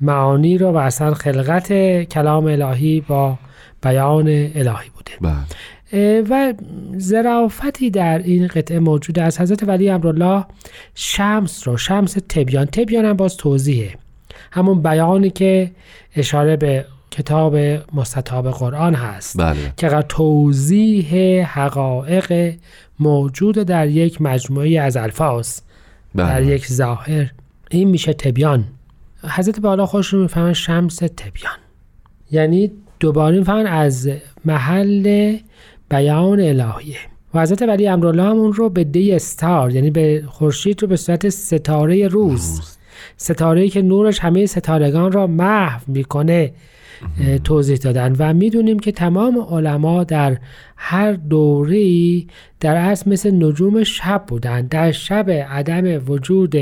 معانی 0.00 0.58
رو 0.58 0.70
و 0.70 0.76
اصلا 0.76 1.14
خلقت 1.14 1.72
کلام 2.02 2.46
الهی 2.46 3.00
با 3.00 3.38
بیان 3.82 4.28
الهی 4.28 4.90
بوده. 4.94 5.12
بله. 5.20 6.22
و 6.30 6.54
زرافتی 6.96 7.90
در 7.90 8.18
این 8.18 8.46
قطعه 8.46 8.78
موجود 8.78 9.18
از 9.18 9.40
حضرت 9.40 9.62
ولی 9.62 9.90
امرالله 9.90 10.44
شمس 10.94 11.68
رو 11.68 11.76
شمس 11.76 12.16
تبیان. 12.28 12.66
تبیان 12.66 13.04
هم 13.04 13.16
باز 13.16 13.36
توضیحه. 13.36 13.94
همون 14.50 14.82
بیانی 14.82 15.30
که 15.30 15.70
اشاره 16.16 16.56
به 16.56 16.84
کتاب 17.10 17.56
مستطاب 17.94 18.50
قرآن 18.50 18.94
هست 18.94 19.38
بله. 19.38 19.72
که 19.76 19.88
توضیح 20.08 21.14
حقایق 21.46 22.54
موجود 23.00 23.54
در 23.54 23.88
یک 23.88 24.22
مجموعه 24.22 24.80
از 24.80 24.96
الفاظ 24.96 25.60
بله. 26.14 26.28
در 26.28 26.42
یک 26.42 26.66
ظاهر. 26.66 27.32
این 27.70 27.88
میشه 27.88 28.12
تبیان. 28.12 28.64
حضرت 29.28 29.60
بالا 29.60 29.86
خوش 29.86 30.06
رو 30.06 30.22
می‌فهمن 30.22 30.52
شمس 30.52 30.96
تبیان. 30.96 31.58
یعنی 32.30 32.72
دوباره 33.02 33.38
می‌فهمن 33.38 33.66
از 33.66 34.10
محل 34.44 35.36
بیان 35.90 36.40
الهیه. 36.40 36.96
و 37.34 37.42
حضرت 37.42 37.62
ولی 37.62 37.88
امرالله 37.88 38.22
هم 38.22 38.38
اون 38.38 38.52
رو 38.52 38.68
به 38.68 38.84
دی 38.84 39.12
استار 39.12 39.72
یعنی 39.72 39.90
به 39.90 40.24
خورشید 40.26 40.82
رو 40.82 40.88
به 40.88 40.96
صورت 40.96 41.28
ستاره 41.28 42.08
روز 42.08 42.60
ستاره 43.16 43.68
که 43.68 43.82
نورش 43.82 44.18
همه 44.18 44.46
ستارگان 44.46 45.12
را 45.12 45.26
محو 45.26 45.80
می‌کنه. 45.86 46.52
توضیح 47.44 47.76
دادن. 47.76 48.16
و 48.18 48.34
می‌دونیم 48.34 48.78
که 48.78 48.92
تمام 48.92 49.38
علما 49.38 50.04
در 50.04 50.36
هر 50.76 51.12
دوری 51.12 52.28
در 52.60 52.76
اصل 52.76 53.10
مثل 53.10 53.44
نجوم 53.44 53.84
شب 53.84 54.24
بودند. 54.26 54.68
در 54.68 54.92
شب 54.92 55.30
عدم 55.30 56.02
وجود 56.08 56.56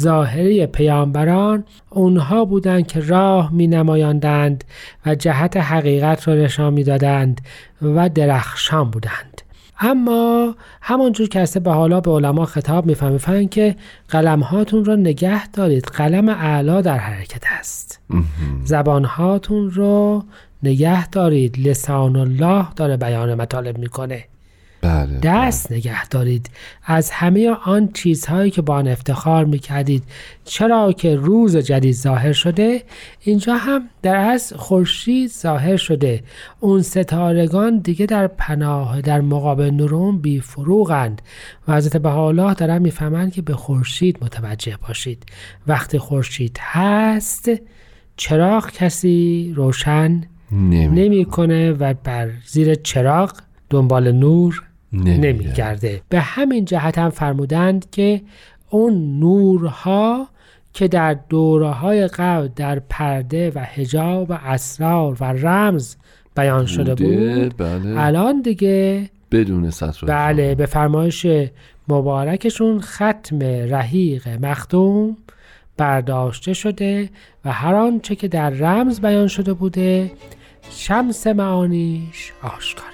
ظاهری 0.00 0.66
پیامبران 0.66 1.64
اونها 1.90 2.44
بودند 2.44 2.86
که 2.86 3.00
راه 3.00 3.52
می 3.52 3.66
نمایاندند 3.66 4.64
و 5.06 5.14
جهت 5.14 5.56
حقیقت 5.56 6.28
را 6.28 6.34
نشان 6.34 6.72
می 6.72 6.84
دادند 6.84 7.40
و 7.82 8.08
درخشان 8.08 8.90
بودند. 8.90 9.41
اما 9.80 10.54
همانجور 10.82 11.28
که 11.28 11.40
هسته 11.40 11.60
به 11.60 11.70
حالا 11.70 12.00
به 12.00 12.10
علما 12.10 12.46
خطاب 12.46 12.86
می‌فهمن 12.86 13.48
که 13.48 13.76
قلم 14.08 14.40
هاتون 14.40 14.84
را 14.84 14.96
نگه 14.96 15.48
دارید. 15.48 15.84
قلم 15.84 16.28
اعلا 16.28 16.80
در 16.80 16.98
حرکت 16.98 17.42
است. 17.60 18.00
زبان 18.64 19.04
هاتون 19.04 19.70
رو 19.70 20.24
نگه 20.62 21.08
دارید. 21.08 21.68
لسان 21.68 22.16
الله 22.16 22.66
داره 22.76 22.96
بیان 22.96 23.34
مطالب 23.34 23.78
می‌کنه. 23.78 24.24
بله 24.82 25.18
دست 25.22 25.72
نگه 25.72 26.08
دارید. 26.08 26.50
از 26.84 27.10
همه 27.10 27.50
آن 27.64 27.88
چیزهایی 27.92 28.50
که 28.50 28.62
با 28.62 28.74
آن 28.74 28.88
افتخار 28.88 29.44
می‌کردید 29.44 30.04
چرا 30.44 30.92
که 30.92 31.16
روز 31.16 31.56
جدید 31.56 31.94
ظاهر 31.94 32.32
شده؟ 32.32 32.82
اینجا 33.20 33.56
هم 33.56 33.88
در 34.02 34.16
از 34.16 34.52
خورشید 34.56 35.30
ظاهر 35.30 35.76
شده. 35.76 36.22
اون 36.60 36.82
ستارگان 36.82 37.78
دیگه 37.78 38.06
در 38.06 38.26
پناه 38.26 39.00
در 39.00 39.20
مقابل 39.20 39.70
نورون 39.70 40.18
بی 40.18 40.40
فروغند. 40.40 41.22
و 41.68 41.76
حضرت 41.76 41.96
بهاءالله 41.96 42.54
دارن 42.54 42.82
می‌فهمند 42.82 43.32
که 43.32 43.42
به 43.42 43.54
خورشید 43.54 44.18
متوجه 44.22 44.76
باشید. 44.88 45.26
وقتی 45.66 45.98
خورشید 45.98 46.58
هست 46.60 47.50
چراغ 48.16 48.70
کسی 48.70 49.52
روشن 49.56 50.20
نمی‌کنه 50.52 51.72
و 51.72 51.94
بر 52.04 52.30
زیر 52.46 52.74
چراغ 52.74 53.32
دنبال 53.70 54.12
نور 54.12 54.62
نمیگرده. 54.92 56.02
به 56.08 56.20
همین 56.20 56.64
جهت 56.64 56.98
هم 56.98 57.10
فرمودند 57.10 57.90
که 57.90 58.20
اون 58.70 59.18
نورها 59.18 60.28
که 60.72 60.88
در 60.88 61.14
دوره 61.28 61.70
های 61.70 62.06
قبل 62.06 62.48
در 62.56 62.78
پرده 62.78 63.50
و 63.50 63.58
حجاب 63.58 64.30
و 64.30 64.38
اسرار 64.44 65.16
و 65.20 65.24
رمز 65.24 65.96
بیان 66.36 66.66
شده 66.66 66.94
بود 66.94 67.56
بله. 67.56 68.00
الان 68.00 68.42
دیگه 68.42 69.10
بدون 69.30 69.70
سطر 69.70 70.06
بله 70.06 70.54
به 70.54 70.66
فرمایش 70.66 71.26
مبارکشون 71.88 72.80
ختم 72.80 73.38
رحیق 73.42 74.28
مختوم 74.28 75.16
برداشته 75.76 76.52
شده 76.52 77.10
و 77.44 77.52
هر 77.52 77.74
آنچه 77.74 78.14
که 78.14 78.28
در 78.28 78.50
رمز 78.50 79.00
بیان 79.00 79.26
شده 79.26 79.52
بوده 79.52 80.10
شمس 80.70 81.26
معانیش 81.26 82.32
آشکاره 82.42 82.91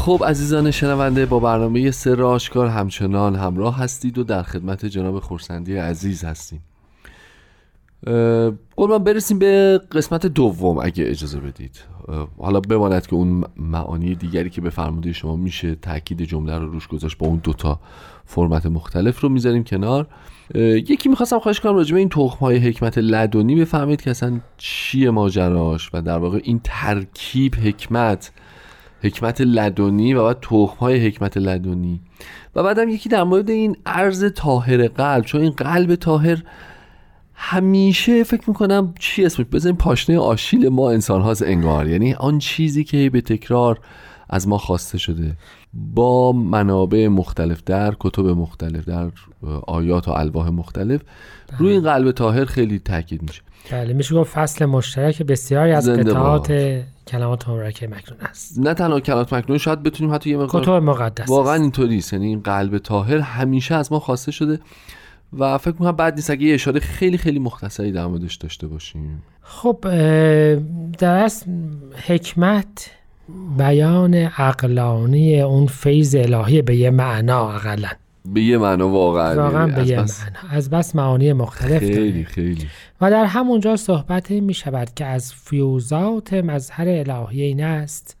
خب 0.00 0.22
عزیزان 0.26 0.70
شنونده 0.70 1.26
با 1.26 1.38
برنامه 1.38 1.90
سر 1.90 2.22
آشکار 2.22 2.66
همچنان 2.66 3.36
همراه 3.36 3.78
هستید 3.78 4.18
و 4.18 4.24
در 4.24 4.42
خدمت 4.42 4.86
جناب 4.86 5.20
خورسندی 5.20 5.76
عزیز 5.76 6.24
هستیم. 6.24 6.62
قربان 8.76 9.04
برسیم 9.04 9.38
به 9.38 9.80
قسمت 9.92 10.26
دوم 10.26 10.78
اگه 10.78 11.04
اجازه 11.08 11.40
بدید. 11.40 11.84
حالا 12.38 12.60
بماند 12.60 13.06
که 13.06 13.14
اون 13.14 13.44
معانی 13.56 14.14
دیگری 14.14 14.50
که 14.50 14.60
به 14.60 14.70
فرموده 14.70 15.12
شما 15.12 15.36
میشه 15.36 15.74
تاکید 15.74 16.22
جمله 16.22 16.58
رو 16.58 16.72
روش 16.72 16.88
گذاشت 16.88 17.18
با 17.18 17.26
اون 17.26 17.40
دوتا 17.42 17.80
فرمت 18.24 18.66
مختلف 18.66 19.20
رو 19.20 19.28
می‌ذاریم 19.28 19.64
کنار. 19.64 20.06
یکی 20.54 21.08
می‌خواستم 21.08 21.38
خواهش 21.38 21.60
کنم 21.60 21.74
راجبه 21.74 21.98
این 21.98 22.08
تخم 22.08 22.38
های 22.38 22.58
حکمت 22.58 22.98
لدنی 22.98 23.54
بفهمید 23.60 24.02
که 24.02 24.10
اصلا 24.10 24.40
چیه 24.58 25.10
ماجراش 25.10 25.90
و 25.92 26.02
در 26.02 26.18
واقع 26.18 26.40
این 26.42 26.60
ترکیب 26.64 27.54
حکمت 27.54 28.32
حکمت 29.02 29.40
لدنی 29.40 30.14
و 30.14 30.24
بعد 30.24 30.38
تخم 30.42 30.76
های 30.76 31.06
حکمت 31.06 31.36
لدنی. 31.36 32.00
و 32.54 32.62
بعدم 32.62 32.88
یکی 32.88 33.08
در 33.08 33.22
مورد 33.22 33.50
این 33.50 33.76
ارز 33.86 34.24
تاهر 34.24 34.88
قلب 34.88 35.24
چون 35.24 35.40
این 35.40 35.50
قلب 35.50 35.94
تاهر 35.94 36.42
همیشه 37.34 38.24
فکر 38.24 38.50
می‌کنم 38.50 38.94
چی 38.98 39.24
اسمش؟ 39.24 39.46
بزنیم 39.52 39.76
پاشنه 39.76 40.18
آشیل 40.18 40.68
ما 40.68 40.90
انسان 40.90 41.22
هاست 41.22 41.42
انگار. 41.42 41.88
یعنی 41.88 42.14
آن 42.14 42.38
چیزی 42.38 42.84
که 42.84 43.10
به 43.10 43.20
تکرار 43.20 43.78
از 44.28 44.48
ما 44.48 44.58
خواسته 44.58 44.98
شده. 44.98 45.36
با 45.74 46.32
منابع 46.32 47.08
مختلف 47.08 47.62
در 47.66 47.94
کتب 48.00 48.26
مختلف 48.26 48.84
در 48.84 49.10
آیات 49.66 50.08
و 50.08 50.10
الواح 50.10 50.48
مختلف. 50.48 51.00
روی 51.58 51.72
این 51.72 51.82
قلب 51.82 52.10
تاهر 52.10 52.44
خیلی 52.44 52.78
تاکید 52.78 53.22
میشه. 53.22 53.42
بله 53.72 53.92
میشه 53.92 54.14
گفت 54.14 54.32
فصل 54.32 54.64
مشترک 54.64 55.22
بسیاری 55.22 55.72
از 55.72 55.88
قطعات 55.88 56.82
کلمات 57.06 57.48
مبارکه 57.48 57.88
مکنون 57.88 58.20
است. 58.20 58.58
نه 58.58 58.74
تنها 58.74 59.00
کلمات 59.00 59.32
مکنون 59.32 59.58
شاید 59.58 59.82
بتونیم 59.82 60.14
حتی 60.14 60.30
یه 60.30 60.36
مقدار 60.36 60.62
کتب 60.62 60.72
مقدس 60.72 61.28
واقعا 61.28 61.54
اینطوری 61.54 61.98
است. 61.98 62.12
یعنی 62.12 62.26
این 62.26 62.40
قلب 62.40 62.78
تاهر 62.78 63.18
همیشه 63.18 63.74
از 63.74 63.92
ما 63.92 64.00
خواسته 64.00 64.32
شده 64.32 64.60
و 65.38 65.58
فکر 65.58 65.72
می‌کنم 65.72 65.92
بعد 65.92 66.14
نیست. 66.14 66.30
اگه 66.30 66.46
یه 66.46 66.54
اشاره 66.54 66.80
خیلی 66.80 67.18
خیلی 67.18 67.38
مختصری 67.38 67.92
در 67.92 68.06
موردش 68.06 68.36
داشته 68.36 68.66
باشیم. 68.66 69.22
خب 69.42 69.78
در 70.98 71.24
اصل 71.24 71.50
حکمت 72.06 72.90
بیان 73.58 74.14
عقلانی 74.14 75.40
اون 75.40 75.66
فیض 75.66 76.14
الهی 76.14 76.62
به 76.62 76.76
یه 76.76 76.90
معنا 76.90 77.52
اقلا. 77.52 77.88
به 78.24 78.40
یه 78.40 78.58
معنا 78.58 78.88
واقعا 78.88 79.42
واقعا 79.42 79.66
به 79.66 79.88
یه 79.88 79.96
معنا. 79.96 80.10
از 80.50 80.70
بس 80.70 80.96
معانی 80.96 81.32
مختلف 81.32 81.78
خیلی 81.78 82.24
خیلی. 82.24 82.66
و 83.00 83.10
در 83.10 83.24
همونجا 83.24 83.76
صحبت 83.76 84.30
می 84.30 84.54
شود 84.54 84.94
که 84.96 85.04
از 85.04 85.34
فیوزات 85.34 86.34
مظهر 86.34 86.88
الهی 86.88 87.42
این 87.42 87.64
است 87.64 88.16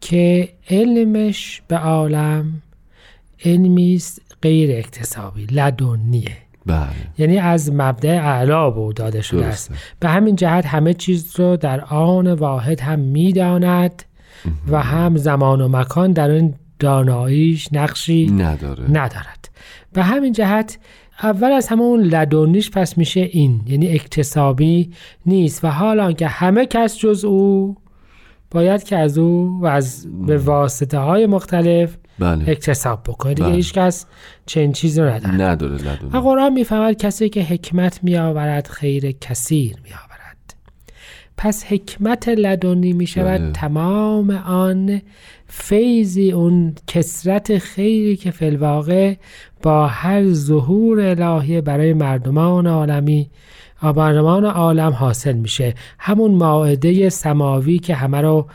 که 0.00 0.48
علمش 0.70 1.62
به 1.68 1.76
عالم 1.76 2.62
علمی 3.44 4.00
غیر 4.42 4.78
اکتسابی 4.78 5.46
لدنیه. 5.46 6.36
بله. 6.66 6.88
یعنی 7.18 7.38
از 7.38 7.72
مبدع 7.72 8.20
اعلا 8.24 8.70
بود 8.70 8.96
داده 8.96 9.22
شده 9.22 9.46
است. 9.46 9.70
به 10.00 10.08
همین 10.08 10.36
جهت 10.36 10.66
همه 10.66 10.94
چیز 10.94 11.40
رو 11.40 11.56
در 11.56 11.80
آن 11.80 12.32
واحد 12.32 12.80
هم 12.80 12.98
می‌داند 12.98 14.02
و 14.68 14.82
هم 14.82 15.16
زمان 15.16 15.60
و 15.60 15.68
مکان 15.68 16.12
در 16.12 16.30
این 16.30 16.54
داناییش 16.78 17.68
نقشی 17.72 18.26
نداره. 18.26 18.90
ندارد 18.90 19.48
به 19.92 20.02
همین 20.02 20.32
جهت 20.32 20.78
اول 21.22 21.52
از 21.52 21.68
همه 21.68 21.82
اون 21.82 22.00
لدونیش 22.00 22.70
پس 22.70 22.98
میشه 22.98 23.20
این 23.20 23.60
یعنی 23.66 23.88
اکتسابی 23.88 24.90
نیست 25.26 25.64
و 25.64 25.68
حالا 25.68 26.12
که 26.12 26.26
همه 26.26 26.66
کس 26.66 26.98
جز 26.98 27.24
او 27.24 27.76
باید 28.50 28.82
که 28.82 28.96
از 28.96 29.18
او 29.18 29.58
و 29.62 29.66
از 29.66 30.06
به 30.26 30.38
واسطه 30.38 30.98
های 30.98 31.26
مختلف 31.26 31.96
بله. 32.18 32.44
اکتساب 32.50 33.02
بکنه 33.02 33.34
دیگه 33.34 33.48
بله. 33.48 33.56
هیچ 33.56 33.72
کس 33.72 34.06
چنین 34.46 34.72
چیزی 34.72 35.00
رو 35.00 35.06
نداره 35.06 35.34
نداره 35.34 36.08
و 36.12 36.18
قرآن 36.18 36.52
می‌فهمد 36.52 36.96
کسی 36.96 37.28
که 37.28 37.42
حکمت 37.42 38.04
میآورد 38.04 38.66
خیر 38.66 39.12
کثیر 39.12 39.76
میآورد 39.84 40.11
پس 41.36 41.64
حکمت 41.64 42.28
لدنی 42.28 42.92
می 42.92 43.06
شود 43.06 43.40
بله. 43.40 43.52
تمام 43.52 44.30
آن 44.30 45.00
فیضی 45.46 46.32
اون 46.32 46.74
کسرت 46.86 47.58
خیری 47.58 48.16
که 48.16 48.30
فلواقع 48.30 49.14
با 49.62 49.86
هر 49.86 50.32
ظهور 50.32 51.00
الهی 51.00 51.60
برای 51.60 51.92
مردمان 51.92 52.66
عالمی 52.66 53.30
مردمان 53.82 54.44
عالم 54.44 54.92
حاصل 54.92 55.32
میشه 55.32 55.74
همون 55.98 56.30
ماعده 56.30 57.08
سماوی 57.08 57.78
که 57.78 57.94
همه 57.94 58.20
رو 58.20 58.46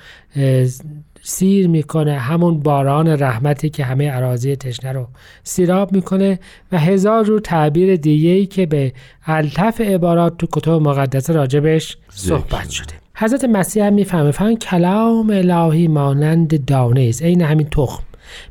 سیر 1.30 1.68
می‌کنه 1.68 2.20
همون 2.20 2.60
باران 2.60 3.08
رحمتی 3.08 3.70
که 3.70 3.86
همه 3.86 4.12
عراضی 4.12 4.56
تشنه 4.56 4.92
رو 4.92 5.08
سیراب 5.44 5.94
می‌کنه 5.94 6.40
و 6.72 6.80
هزار 6.80 7.26
رو 7.26 7.40
تعبیر 7.40 7.96
دیگه 7.96 8.30
ای 8.30 8.46
که 8.46 8.66
به 8.66 8.94
الطف 9.26 9.82
عبارات 9.82 10.38
تو 10.38 10.48
کتب 10.52 10.72
مقدسه 10.72 11.34
راجبش 11.34 11.98
صحبت 12.10 12.70
شده. 12.70 12.94
حضرت 13.16 13.44
مسیح 13.44 13.86
هم 13.86 13.94
می‌فهمه 13.94 14.32
فهم 14.32 14.56
کلام 14.56 15.30
الهی 15.30 15.88
مانند 15.88 16.66
دانه 16.66 17.06
است. 17.10 17.24
عین 17.24 17.42
همین 17.42 17.68
تخم. 17.72 18.04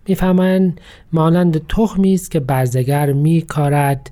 می‌فهمن 0.09 0.75
مانند 1.12 1.67
تخمی 1.67 2.15
است 2.15 2.31
که 2.31 2.41
برزگر 2.41 3.12
میکارد. 3.12 4.11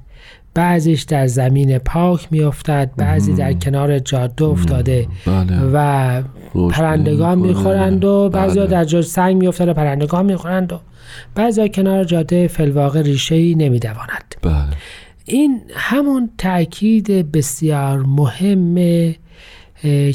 بعضیش 0.55 1.03
در 1.03 1.27
زمین 1.27 1.79
پاک 1.79 2.29
میافتد 2.31 2.91
بعضی 2.97 3.35
در 3.35 3.53
کنار 3.53 3.99
جاده 3.99 4.45
افتاده 4.45 5.09
بله. 5.27 5.61
و 5.73 6.23
پرندگان 6.71 7.39
می‌خورند 7.39 8.05
و 8.05 8.29
بعضی 8.29 8.59
بله. 8.59 8.69
در 8.69 8.85
جا 8.85 9.03
سنگ 9.03 9.37
میافتد 9.37 9.69
و 9.69 9.75
پرندگان 9.75 10.27
می‌خورند 10.27 10.73
و 10.73 10.81
بعضی 11.35 11.69
کنار 11.69 12.05
جاده 12.05 12.49
فلواقع 12.49 13.03
ریشه 13.03 13.35
ای 13.35 13.55
نمیدواند 13.55 14.35
بله. 14.43 14.55
این 15.25 15.61
همون 15.75 16.31
تاکید 16.39 17.33
بسیار 17.33 17.99
مهم 18.03 19.15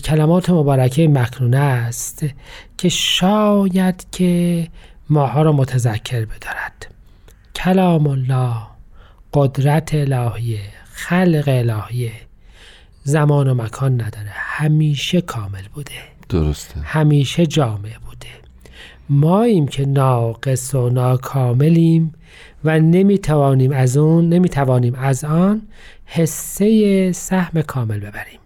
کلمات 0.04 0.49
مبارکه 0.49 1.08
مکنونه 1.08 1.58
است 1.58 2.25
که 2.78 2.89
شاید 2.89 4.08
که 4.12 4.67
ماها 5.10 5.41
را 5.41 5.52
متذکر 5.52 6.25
بدارد 6.25 6.88
کلام 7.56 8.08
الله 8.08 8.56
قدرت 9.34 9.94
الهیه 9.94 10.60
خلق 10.94 11.44
الهیه 11.48 12.12
زمان 13.04 13.48
و 13.48 13.54
مکان 13.54 14.02
نداره 14.02 14.30
همیشه 14.34 15.22
کامل 15.22 15.63
بوده. 15.74 15.92
درسته. 16.30 16.80
همیشه 16.80 17.46
جامع 17.46 17.98
بوده. 18.06 18.28
ماییم 19.10 19.68
که 19.68 19.86
ناقص 19.86 20.76
و 20.76 20.89
ناکاملیم 20.89 22.13
و 22.63 22.80
نمی‌توانیم 22.80 23.72
از 23.72 23.98
اون 23.98 24.30
نمی‌توانیم 24.30 24.96
از 24.96 25.24
آن 25.24 25.62
حسه 26.06 27.12
سهم 27.12 27.62
کامل 27.62 28.00
ببریم. 28.00 28.39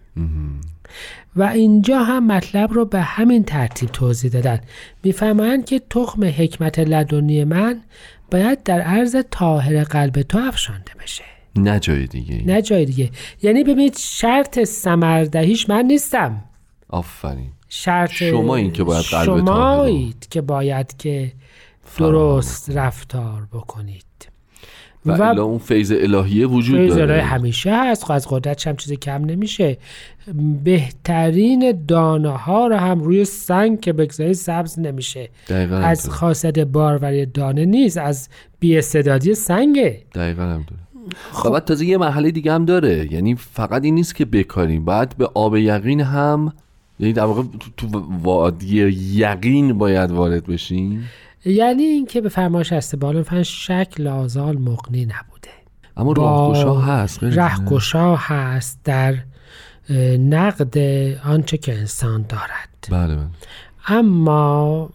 و 1.36 1.42
اینجا 1.42 2.02
هم 2.02 2.26
مطلب 2.26 2.72
رو 2.72 2.84
به 2.84 3.00
همین 3.00 3.44
ترتیب 3.44 3.88
توضیح 3.88 4.30
دادن. 4.30 4.60
می‌فهمند 5.04 5.64
که 5.64 5.82
تخم 5.90 6.24
حکمت 6.24 6.78
لدنی 6.78 7.44
من 7.44 7.80
باید 8.30 8.62
در 8.62 8.80
عرض 8.80 9.16
طاهر 9.30 9.84
قلب 9.84 10.22
تو 10.22 10.38
افشانده 10.38 10.92
بشه. 11.02 11.24
نه 11.56 11.80
جای 11.80 12.06
دیگه. 12.06 12.42
نه 12.46 12.62
جای 12.62 12.84
دیگه. 12.84 13.10
یعنی 13.42 13.64
ببینید 13.64 13.96
شرط 13.98 14.64
سمردهیش 14.64 15.68
من 15.68 15.84
نیستم. 15.84 16.44
آفرین. 16.88 17.52
شرط 17.68 18.10
شما 18.10 18.56
این 18.56 18.72
که 18.72 18.84
باید 18.84 19.04
قلب 19.04 19.24
شمایید 19.24 20.28
که 20.30 20.40
باید 20.40 20.96
که 20.96 21.32
درست 21.98 22.70
رفتار 22.70 23.48
بکنید. 23.52 24.04
و, 25.06 25.12
و 25.12 25.40
اون 25.40 25.58
فیض 25.58 25.92
الهیه 25.92 26.46
وجود 26.46 26.78
فیض 26.78 26.96
داره. 26.96 27.22
همیشه 27.22 27.70
هست. 27.74 28.04
خب 28.04 28.12
از 28.12 28.26
قدرتش 28.30 28.66
هم 28.66 28.76
چیزی 28.76 28.96
کم 28.96 29.24
نمیشه. 29.24 29.78
بهترین 30.64 31.84
دانه 31.88 32.28
ها 32.28 32.66
رو 32.66 32.76
هم 32.76 33.00
روی 33.00 33.24
سنگ 33.24 33.80
که 33.80 33.92
بگذاری 33.92 34.34
سبز 34.34 34.78
نمیشه. 34.78 35.28
دقیقا 35.48 35.76
از 35.76 36.08
خاصت 36.08 36.58
باروری 36.58 37.26
دانه 37.26 37.64
نیست 37.64 37.98
از 37.98 38.28
بیاستعدادی 38.60 39.34
سنگه. 39.34 40.00
دقیقا 40.14 40.42
هم 40.42 40.66
داره 40.68 40.82
خب. 41.32 41.50
بعد 41.50 41.64
تازه 41.64 41.86
یه 41.86 41.98
مرحله 41.98 42.30
دیگه 42.30 42.52
هم 42.52 42.64
داره. 42.64 43.12
یعنی 43.12 43.34
فقط 43.34 43.84
این 43.84 43.94
نیست 43.94 44.14
که 44.14 44.24
بکاریم. 44.24 44.84
باید 44.84 45.16
به 45.16 45.28
آب 45.34 45.56
یقین 45.56 46.00
هم 46.00 46.52
یعنی 47.00 47.12
در 47.12 47.24
واقع 47.24 47.42
تو, 47.42 47.70
تو 47.76 48.06
وادی 48.22 48.82
یقین 49.14 49.78
باید 49.78 50.10
وارد 50.10 50.46
بشیم. 50.46 51.08
یعنی 51.44 51.82
اینکه 51.82 52.20
به 52.20 52.28
فرمایش 52.28 52.72
استبال 52.72 53.22
فن 53.22 53.42
شک 53.42 53.94
لازال 53.98 54.58
مقنی 54.58 55.04
نبوده. 55.04 55.50
اما 55.96 56.12
راهگشا 56.12 56.80
هست 56.80 57.18
رهگشا 57.22 58.16
هست 58.16 58.80
در 58.84 59.14
نقد 60.18 60.78
آنچه 61.24 61.56
که 61.58 61.74
انسان 61.74 62.24
دارد. 62.28 62.88
بله, 62.90 63.16
بله. 63.16 63.26
اما 63.88 64.90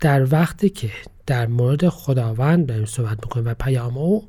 در 0.00 0.32
وقتی 0.32 0.70
که 0.70 0.90
در 1.26 1.46
مورد 1.46 1.88
خداوند 1.88 2.66
داریم 2.66 2.84
صحبت 2.84 3.18
می‌کنیم 3.22 3.46
و 3.46 3.54
پیام 3.54 3.98
او 3.98 4.28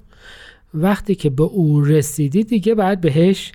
وقتی 0.73 1.15
که 1.15 1.29
به 1.29 1.43
او 1.43 1.81
رسیدی 1.81 2.43
دیگه 2.43 2.75
باید 2.75 3.01
بهش 3.01 3.51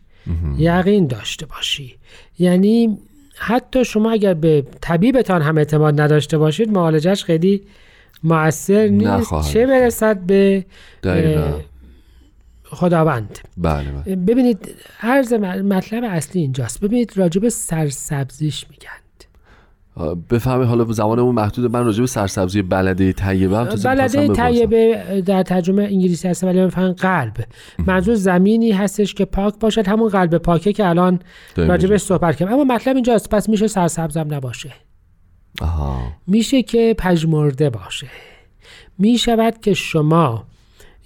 یقین 0.58 1.06
داشته 1.06 1.46
باشی. 1.46 1.94
یعنی 2.38 2.98
حتی 3.36 3.84
شما 3.84 4.10
اگر 4.10 4.34
به 4.34 4.66
طبیبتان 4.80 5.42
هم 5.42 5.58
اعتماد 5.58 6.00
نداشته 6.00 6.38
باشید 6.38 6.70
معالجش 6.70 7.24
خیلی 7.24 7.62
موثر 8.24 8.86
نیست. 8.86 9.52
چه 9.52 9.66
برسد 9.66 10.18
به 10.20 10.64
خداوند؟ 12.64 13.38
بله, 13.56 13.84
بله. 14.04 14.16
ببینید 14.16 14.74
عرض 15.02 15.32
مطلب 15.32 16.04
اصلی 16.04 16.40
اینجاست. 16.40 16.80
ببینید 16.80 17.12
راجب 17.16 17.48
سرسبزیش 17.48 18.66
میگند 18.70 18.98
بفهمی 20.30 20.64
حالا 20.64 20.84
زمانمون 20.84 21.34
محدود. 21.34 21.72
من 21.72 21.84
راجب 21.84 22.04
سرسبزی 22.04 22.62
بلده 22.62 23.12
طیبه 23.12 23.58
هم 23.58 23.64
بلده 23.84 24.28
طیبه 24.28 25.22
در 25.26 25.42
ترجمه 25.42 25.82
انگلیسی 25.82 26.28
هست 26.28 26.44
ولی 26.44 26.60
من 26.64 26.92
قلب. 26.92 27.34
منظور 27.78 28.14
زمینی 28.14 28.72
هستش 28.72 29.14
که 29.14 29.24
پاک 29.24 29.54
باشد 29.60 29.88
همون 29.88 30.08
قلب 30.08 30.38
پاکه 30.38 30.72
که 30.72 30.88
الان 30.88 31.18
راجب 31.56 31.96
صحبت 31.96 32.36
کردم 32.36 32.52
اما 32.52 32.64
مطلب 32.64 32.96
اینجاست 32.96 33.30
پس 33.30 33.48
میشه 33.48 33.66
سرسبزم 33.66 34.34
نباشه. 34.34 34.72
آها. 35.60 36.12
میشه 36.26 36.62
که 36.62 36.94
پژمرده 36.98 37.70
باشه. 37.70 38.06
می‌شود 38.98 39.60
که 39.60 39.74
شما 39.74 40.44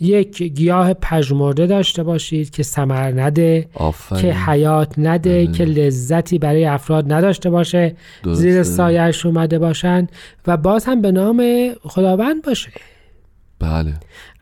یک 0.00 0.42
گیاه 0.42 0.94
پژمرده 0.94 1.66
داشته 1.66 2.02
باشید 2.02 2.50
که 2.50 2.62
ثمر 2.62 3.12
نده 3.12 3.68
که 4.08 4.34
حیات 4.34 4.94
نده 4.98 5.44
بله. 5.44 5.52
که 5.52 5.64
لذتی 5.64 6.38
برای 6.38 6.64
افراد 6.64 7.12
نداشته 7.12 7.50
باشه 7.50 7.96
زیر 8.32 8.62
سایش 8.62 9.26
اومده 9.26 9.58
باشن 9.58 10.06
و 10.46 10.56
باز 10.56 10.84
هم 10.84 11.02
به 11.02 11.12
نام 11.12 11.68
خداوند 11.82 12.42
باشه. 12.42 12.70
بله. 13.58 13.94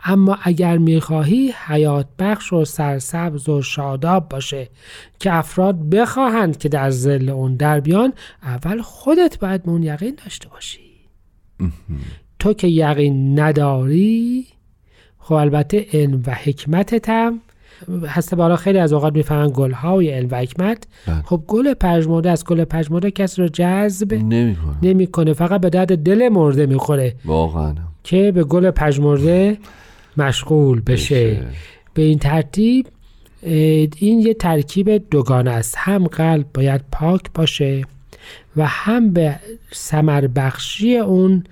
اما 0.05 0.39
اگر 0.43 0.79
می‌خواهی 0.79 1.55
حیات 1.67 2.07
بخش 2.19 2.53
و 2.53 2.65
سرسبز 2.65 3.49
و 3.49 3.63
شاداب 3.63 4.29
باشه 4.29 4.69
که 5.19 5.33
افراد 5.33 5.91
بخواهند 5.91 6.59
که 6.59 6.69
در 6.69 6.91
زل 6.91 7.29
اون 7.29 7.57
در 7.57 7.81
بیان 7.81 8.13
اول 8.43 8.83
خودت 8.83 9.39
باید 9.39 9.63
به 9.63 9.71
اون 9.71 9.83
یقین 9.83 10.19
داشته 10.25 10.49
باشی. 10.49 10.81
تو 12.39 12.53
که 12.53 12.67
یقین 12.67 13.41
نداری 13.41 14.47
خب 15.19 15.35
البته 15.35 15.87
علم 15.93 16.23
و 16.27 16.35
حکمتت 16.35 17.09
هم 17.09 17.41
هسته 18.07 18.37
بالا 18.37 18.57
خیلی 18.57 18.79
از 18.79 18.93
اوقات 18.93 19.15
می‌فهمن 19.15 19.51
گل 19.55 19.73
های 19.73 20.11
علم 20.11 20.29
و 20.31 20.37
حکمت. 20.37 20.87
بله. 21.07 21.23
خب 21.23 21.43
گل 21.47 21.75
پژمرده 21.75 22.31
از 22.31 22.45
گل 22.45 22.65
پژمرده 22.65 23.11
کسی 23.11 23.43
رو 23.43 23.49
جذب 23.49 24.15
نمی‌کنه. 24.15 24.77
نمی‌کنه 24.83 25.33
فقط 25.33 25.61
به 25.61 25.71
درد 25.71 25.99
دل 25.99 26.29
مرده 26.29 26.67
می‌خوره. 26.67 27.15
واقعا. 27.25 27.75
که 28.05 28.33
به 28.33 28.45
گل 28.45 28.71
پژمرده 28.71 29.59
مشغول 30.23 30.81
بشه. 30.81 31.31
بشه. 31.31 31.47
به 31.95 32.03
این 32.03 32.19
ترتیب 32.19 32.87
این 33.43 34.21
یه 34.21 34.35
ترکیب 34.35 35.11
دوگانه 35.11 35.51
است. 35.51 35.75
هم 35.79 36.07
قلب 36.07 36.47
باید 36.55 36.81
پاک 36.93 37.23
باشه 37.35 37.85
و 38.57 38.67
هم 38.67 39.13
به 39.13 39.37
سمر 39.73 40.27
بخشی 40.27 40.97
اون 40.97 41.45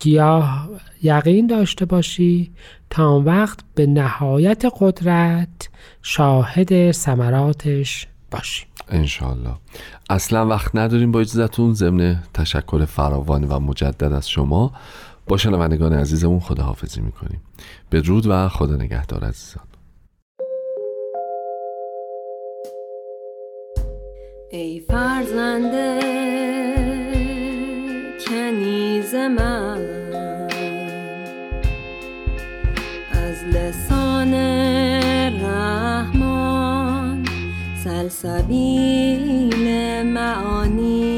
گیاه 0.00 0.68
یقین 1.02 1.46
داشته 1.46 1.84
باشی 1.84 2.50
تا 2.90 3.08
اون 3.08 3.24
وقت 3.24 3.58
به 3.74 3.86
نهایت 3.86 4.64
قدرت 4.80 5.68
شاهد 6.02 6.90
سمراتش 6.90 8.06
باشی. 8.30 8.64
انشالله 8.88 9.54
اصلا 10.10 10.46
وقت 10.46 10.76
نداریم 10.76 11.12
با 11.12 11.20
اجازتون 11.20 11.72
ضمن 11.72 12.22
تشکر 12.34 12.84
فراوان 12.84 13.44
و 13.44 13.58
مجدد 13.58 14.12
از 14.12 14.30
شما. 14.30 14.72
با 15.26 15.36
شنوندگان 15.36 15.92
عزیزمون 15.92 16.40
خداحافظی 16.40 17.00
می‌کنیم. 17.00 17.40
بدرود 17.92 18.26
و 18.26 18.48
خدا 18.48 18.76
نگهدار 18.76 19.24
عزیزان. 19.24 19.64
ای 24.50 24.80
فرزنده 24.80 26.00
کنیز 28.26 29.14
من 29.14 29.78
از 33.12 33.44
لسان 33.44 34.34
رحمان 35.44 37.24
سلسبیل 37.84 39.56
معانی 40.06 41.11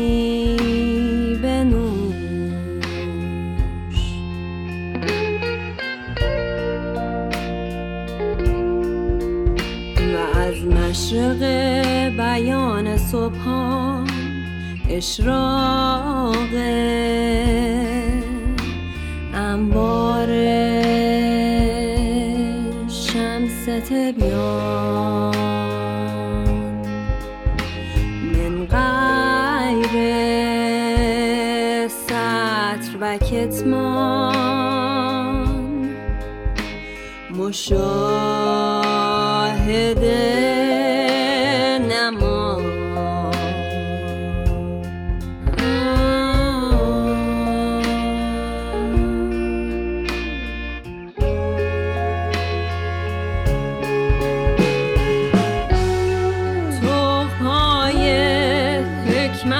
مشرق 11.25 11.43
بیان 12.17 12.97
صبحان 12.97 14.09
اشراق 14.91 16.55
انبار 19.35 20.27
شمس 22.89 23.65
تبیان 23.89 25.35
من 28.33 28.67
غیر 28.67 29.95
سطر 31.89 32.93
و 33.01 33.19
کتمان 33.19 34.35
مشاهده 37.31 38.34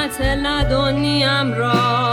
خطل 0.05 0.65
دنیام 0.65 1.53
را. 1.53 2.04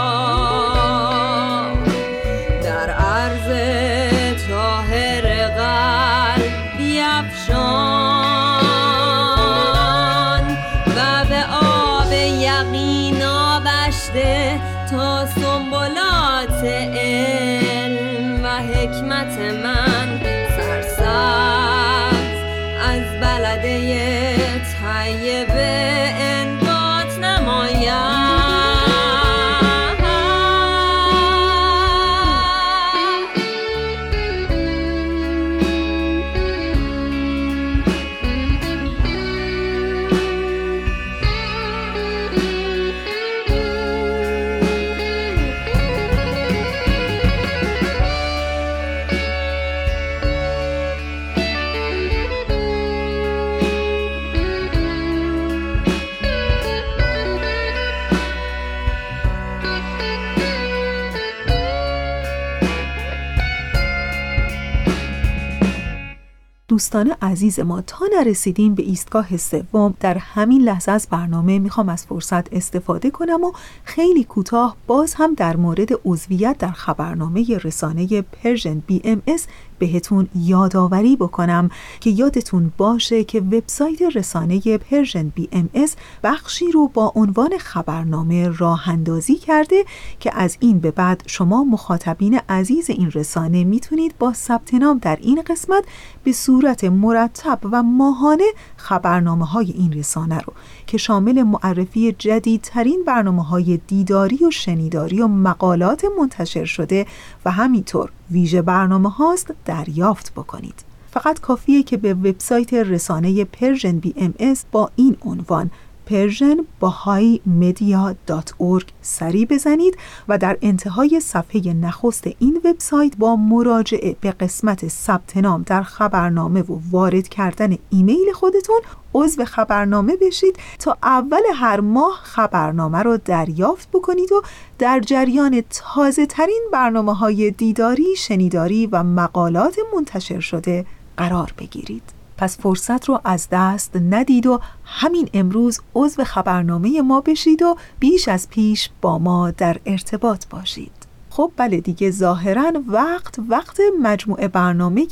دوستان 66.92 67.16
عزیز 67.22 67.60
ما 67.60 67.80
تا 67.80 68.06
نرسیدیم 68.18 68.74
به 68.74 68.82
ایستگاه 68.82 69.36
سوم 69.36 69.94
در 70.00 70.18
همین 70.18 70.62
لحظه 70.62 70.92
از 70.92 71.08
برنامه 71.10 71.58
می‌خوام 71.58 71.88
از 71.88 72.06
فرصت 72.06 72.52
استفاده 72.52 73.10
کنم 73.10 73.44
و 73.44 73.52
خیلی 73.84 74.24
کوتاه 74.24 74.76
باز 74.86 75.14
هم 75.14 75.34
در 75.34 75.56
مورد 75.56 75.88
عضویت 76.04 76.58
در 76.58 76.70
خبرنامه 76.72 77.58
رسانه 77.64 78.22
Persian 78.22 78.78
BMS 78.86 79.46
بهتون 79.82 80.28
یادآوری 80.34 81.16
بکنم 81.16 81.70
که 82.00 82.10
یادتون 82.10 82.72
باشه 82.76 83.24
که 83.24 83.40
وبسایت 83.40 84.02
رسانه 84.02 84.78
Persian 84.78 85.28
BMS 85.28 85.96
بخشی 86.24 86.72
رو 86.72 86.88
با 86.88 87.12
عنوان 87.16 87.58
خبرنامه 87.58 88.48
راه 88.48 88.88
اندازی 88.88 89.34
کرده 89.34 89.84
که 90.20 90.30
از 90.34 90.56
این 90.60 90.78
به 90.78 90.90
بعد 90.90 91.22
شما 91.26 91.64
مخاطبین 91.64 92.40
عزیز 92.48 92.90
این 92.90 93.10
رسانه 93.10 93.64
می‌تونید 93.64 94.14
با 94.18 94.32
ثبت 94.32 94.74
نام 94.74 94.98
در 94.98 95.18
این 95.20 95.42
قسمت 95.46 95.84
به 96.24 96.32
صورت 96.32 96.81
مرتب 96.84 97.58
و 97.72 97.82
ماهانه 97.82 98.44
خبرنامه 98.76 99.46
های 99.46 99.70
این 99.70 99.92
رسانه 99.92 100.38
رو 100.38 100.52
که 100.86 100.98
شامل 100.98 101.42
معرفی 101.42 102.12
جدیدترین 102.12 103.04
برنامه 103.06 103.44
های 103.44 103.80
دیداری 103.86 104.44
و 104.44 104.50
شنیداری 104.50 105.20
و 105.20 105.26
مقالات 105.26 106.04
منتشر 106.18 106.64
شده 106.64 107.06
و 107.44 107.50
همینطور 107.50 108.10
ویژه 108.30 108.62
برنامه 108.62 109.10
هاست 109.10 109.54
دریافت 109.64 110.32
بکنید. 110.32 110.84
فقط 111.10 111.40
کافیه 111.40 111.82
که 111.82 111.96
به 111.96 112.14
وبسایت 112.14 112.74
رسانه 112.74 113.44
Persian 113.44 113.98
BM 113.98 114.34
با 114.72 114.90
این 114.96 115.16
عنوان 115.24 115.70
persianbahaimedia.org 116.10 118.84
سری 119.02 119.46
بزنید 119.46 119.98
و 120.28 120.38
در 120.38 120.58
انتهای 120.62 121.20
صفحه 121.20 121.72
نخست 121.72 122.28
این 122.38 122.60
وبسایت 122.64 123.16
با 123.16 123.36
مراجعه 123.36 124.16
به 124.20 124.30
قسمت 124.30 124.88
ثبت 124.88 125.36
نام 125.36 125.62
در 125.62 125.82
خبرنامه 125.82 126.62
و 126.62 126.78
وارد 126.90 127.28
کردن 127.28 127.76
ایمیل 127.90 128.32
خودتون 128.34 128.80
عضو 129.14 129.44
خبرنامه 129.44 130.16
بشید 130.16 130.56
تا 130.78 130.96
اول 131.02 131.42
هر 131.54 131.80
ماه 131.80 132.20
خبرنامه 132.22 132.98
رو 132.98 133.16
دریافت 133.16 133.88
بکنید 133.92 134.32
و 134.32 134.42
در 134.78 135.00
جریان 135.00 135.62
تازه 135.70 136.26
ترین 136.26 136.68
برنامه 136.72 137.14
های 137.14 137.50
دیداری، 137.50 138.16
شنیداری 138.16 138.86
و 138.86 139.02
مقالات 139.02 139.76
منتشر 139.94 140.40
شده 140.40 140.86
قرار 141.16 141.52
بگیرید. 141.58 142.11
پس 142.36 142.58
فرصت 142.58 143.04
رو 143.04 143.20
از 143.24 143.48
دست 143.52 143.96
ندید 143.96 144.46
و 144.46 144.60
همین 144.84 145.28
امروز 145.34 145.80
عضو 145.94 146.24
خبرنامه 146.24 147.02
ما 147.02 147.20
بشید 147.20 147.62
و 147.62 147.76
بیش 147.98 148.28
از 148.28 148.48
پیش 148.48 148.90
با 149.00 149.18
ما 149.18 149.50
در 149.50 149.76
ارتباط 149.86 150.46
باشید 150.46 150.92
خب 151.30 151.52
بله 151.56 151.80
دیگه 151.80 152.10
ظاهرا 152.10 152.72
وقت 152.86 153.38
وقت 153.48 153.80
مجموعه 154.02 154.48
برنامه 154.48 155.06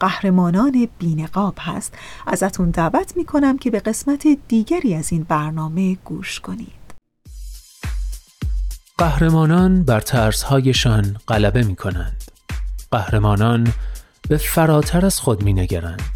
قهرمانان 0.00 0.88
بینقاب 0.98 1.54
هست 1.58 1.94
ازتون 2.26 2.70
دعوت 2.70 3.16
می‌کنم 3.16 3.58
که 3.58 3.70
به 3.70 3.80
قسمت 3.80 4.26
دیگری 4.48 4.94
از 4.94 5.12
این 5.12 5.22
برنامه 5.22 5.94
گوش 5.94 6.40
کنید 6.40 6.86
قهرمانان 8.98 9.82
بر 9.82 10.00
ترسهایشان 10.00 11.16
غلبه 11.28 11.62
می 11.62 11.76
کنند. 11.76 12.24
قهرمانان 12.90 13.72
به 14.28 14.36
فراتر 14.36 15.06
از 15.06 15.20
خود 15.20 15.42
می 15.42 15.52
نگرند. 15.52 16.15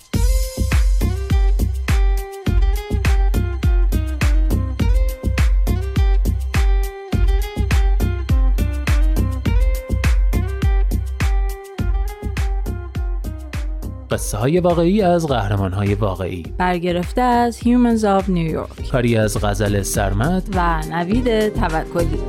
قصه 14.11 14.37
های 14.37 14.59
واقعی 14.59 15.01
از 15.01 15.27
قهرمان 15.27 15.73
های 15.73 15.95
واقعی. 15.95 16.43
برگرفته 16.57 17.21
از 17.21 17.59
Humans 17.59 18.01
of 18.01 18.23
New 18.23 18.55
York. 18.55 18.91
کاری 18.91 19.17
از 19.17 19.45
غزل 19.45 19.81
سرمت 19.81 20.43
و 20.55 20.81
نوید 20.91 21.49
توکلی. 21.49 22.19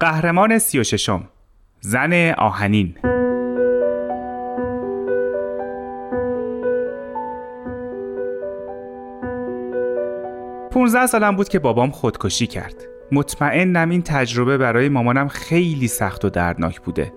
قهرمان 0.00 0.58
سی 0.58 0.78
و 0.78 0.84
ششم. 0.84 1.28
زن 1.80 2.34
آهنین. 2.38 2.94
15 10.80 11.06
سالم 11.06 11.36
بود 11.36 11.48
که 11.48 11.58
بابام 11.58 11.90
خودکشی 11.90 12.46
کرد. 12.46 12.74
مطمئنم 13.12 13.90
این 13.90 14.02
تجربه 14.02 14.58
برای 14.58 14.88
مامانم 14.88 15.28
خیلی 15.28 15.88
سخت 15.88 16.24
و 16.24 16.30
دردناک 16.30 16.80
بوده. 16.80 17.12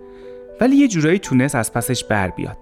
ولی 0.61 0.75
یه 0.75 0.87
جورایی 0.87 1.19
تونست 1.19 1.55
از 1.55 1.73
پسش 1.73 2.03
بر 2.03 2.29
بیاد. 2.29 2.57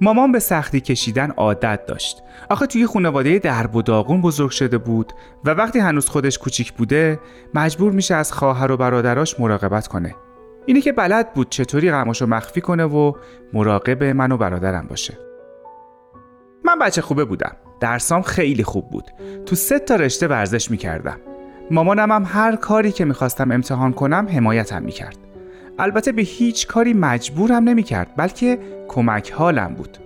مامان 0.00 0.32
به 0.32 0.38
سختی 0.38 0.80
کشیدن 0.80 1.30
عادت 1.30 1.86
داشت. 1.86 2.22
آخه 2.50 2.66
توی 2.66 2.86
خانواده 2.86 3.38
درب 3.38 3.76
و 3.76 3.82
داغون 3.82 4.20
بزرگ 4.20 4.50
شده 4.50 4.78
بود 4.78 5.12
و 5.44 5.50
وقتی 5.50 5.78
هنوز 5.78 6.08
خودش 6.08 6.38
کوچیک 6.38 6.72
بوده 6.72 7.20
مجبور 7.54 7.92
میشه 7.92 8.14
از 8.14 8.32
خواهر 8.32 8.72
و 8.72 8.76
برادراش 8.76 9.40
مراقبت 9.40 9.88
کنه. 9.88 10.14
اینه 10.66 10.80
که 10.80 10.92
بلد 10.92 11.34
بود 11.34 11.50
چطوری 11.50 11.90
غماشو 11.90 12.26
مخفی 12.26 12.60
کنه 12.60 12.84
و 12.84 13.12
مراقب 13.52 14.04
من 14.04 14.32
و 14.32 14.36
برادرم 14.36 14.86
باشه. 14.88 15.31
من 16.72 16.78
بچه 16.78 17.02
خوبه 17.02 17.24
بودم. 17.24 17.56
درسام 17.80 18.22
خیلی 18.22 18.64
خوب 18.64 18.90
بود. 18.90 19.10
تو 19.46 19.56
سه 19.56 19.78
تا 19.78 19.96
رشته 19.96 20.26
ورزش 20.26 20.70
می‌کردم. 20.70 21.16
مامانم 21.70 22.12
هم 22.12 22.24
هر 22.26 22.56
کاری 22.56 22.92
که 22.92 23.04
می‌خواستم 23.04 23.50
امتحان 23.50 23.92
کنم 23.92 24.28
حمایتم 24.34 24.82
می‌کرد. 24.82 25.16
البته 25.78 26.12
به 26.12 26.22
هیچ 26.22 26.66
کاری 26.66 26.92
مجبورم 26.92 27.68
نمی‌کرد 27.68 28.10
بلکه 28.16 28.58
کمک 28.88 29.32
حالم 29.32 29.74
بود. 29.74 29.98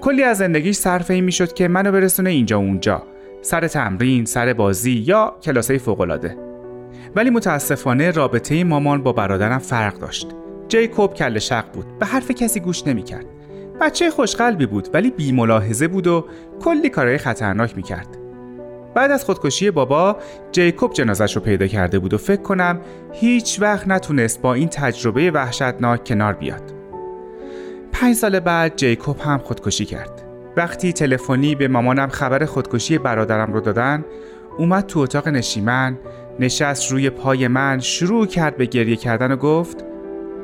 کلی 0.00 0.22
از 0.22 0.38
زندگیش 0.38 0.76
صرف 0.76 1.10
این 1.10 1.24
می‌شد 1.24 1.52
که 1.52 1.68
منو 1.68 1.92
برسونه 1.92 2.30
اینجا 2.30 2.58
اونجا. 2.58 3.02
سر 3.42 3.68
تمرین، 3.68 4.24
سر 4.24 4.52
بازی 4.52 4.92
یا 4.92 5.36
کلاسای 5.42 5.78
فوقالعاده. 5.78 6.36
ولی 7.16 7.30
متاسفانه 7.30 8.10
رابطه 8.10 8.64
مامان 8.64 9.02
با 9.02 9.12
برادرم 9.12 9.58
فرق 9.58 9.98
داشت. 9.98 10.28
جیکوب 10.68 11.14
کل 11.14 11.38
شق 11.38 11.72
بود. 11.72 11.98
به 11.98 12.06
حرف 12.06 12.30
کسی 12.30 12.60
گوش 12.60 12.86
نمی‌کرد. 12.86 13.26
بچه 13.80 14.10
خوشقلبی 14.10 14.66
بود 14.66 14.88
ولی 14.92 15.10
بی 15.10 15.32
ملاحظه 15.32 15.88
بود 15.88 16.06
و 16.06 16.24
کلی 16.60 16.88
کارهای 16.88 17.18
خطرناک 17.18 17.76
می‌کرد. 17.76 18.08
بعد 18.94 19.10
از 19.10 19.24
خودکشی 19.24 19.70
بابا 19.70 20.16
جیکوب 20.52 20.92
جنازش 20.92 21.36
رو 21.36 21.42
پیدا 21.42 21.66
کرده 21.66 21.98
بود 21.98 22.14
و 22.14 22.18
فکر 22.18 22.42
کنم 22.42 22.80
هیچ 23.12 23.60
وقت 23.60 23.88
نتونست 23.88 24.42
با 24.42 24.54
این 24.54 24.68
تجربه 24.68 25.30
وحشتناک 25.30 26.04
کنار 26.04 26.32
بیاد. 26.32 26.74
پنج 27.92 28.14
سال 28.14 28.40
بعد 28.40 28.76
جیکوب 28.76 29.20
هم 29.20 29.38
خودکشی 29.38 29.84
کرد. 29.84 30.22
وقتی 30.56 30.92
تلفنی 30.92 31.54
به 31.54 31.68
مامانم 31.68 32.08
خبر 32.08 32.44
خودکشی 32.44 32.98
برادرم 32.98 33.52
رو 33.52 33.60
دادن 33.60 34.04
اومد 34.58 34.86
تو 34.86 35.00
اتاق 35.00 35.28
نشیمن 35.28 35.98
نشست 36.40 36.92
روی 36.92 37.10
پای 37.10 37.48
من 37.48 37.78
شروع 37.78 38.26
کرد 38.26 38.56
به 38.56 38.66
گریه 38.66 38.96
کردن 38.96 39.32
و 39.32 39.36
گفت 39.36 39.84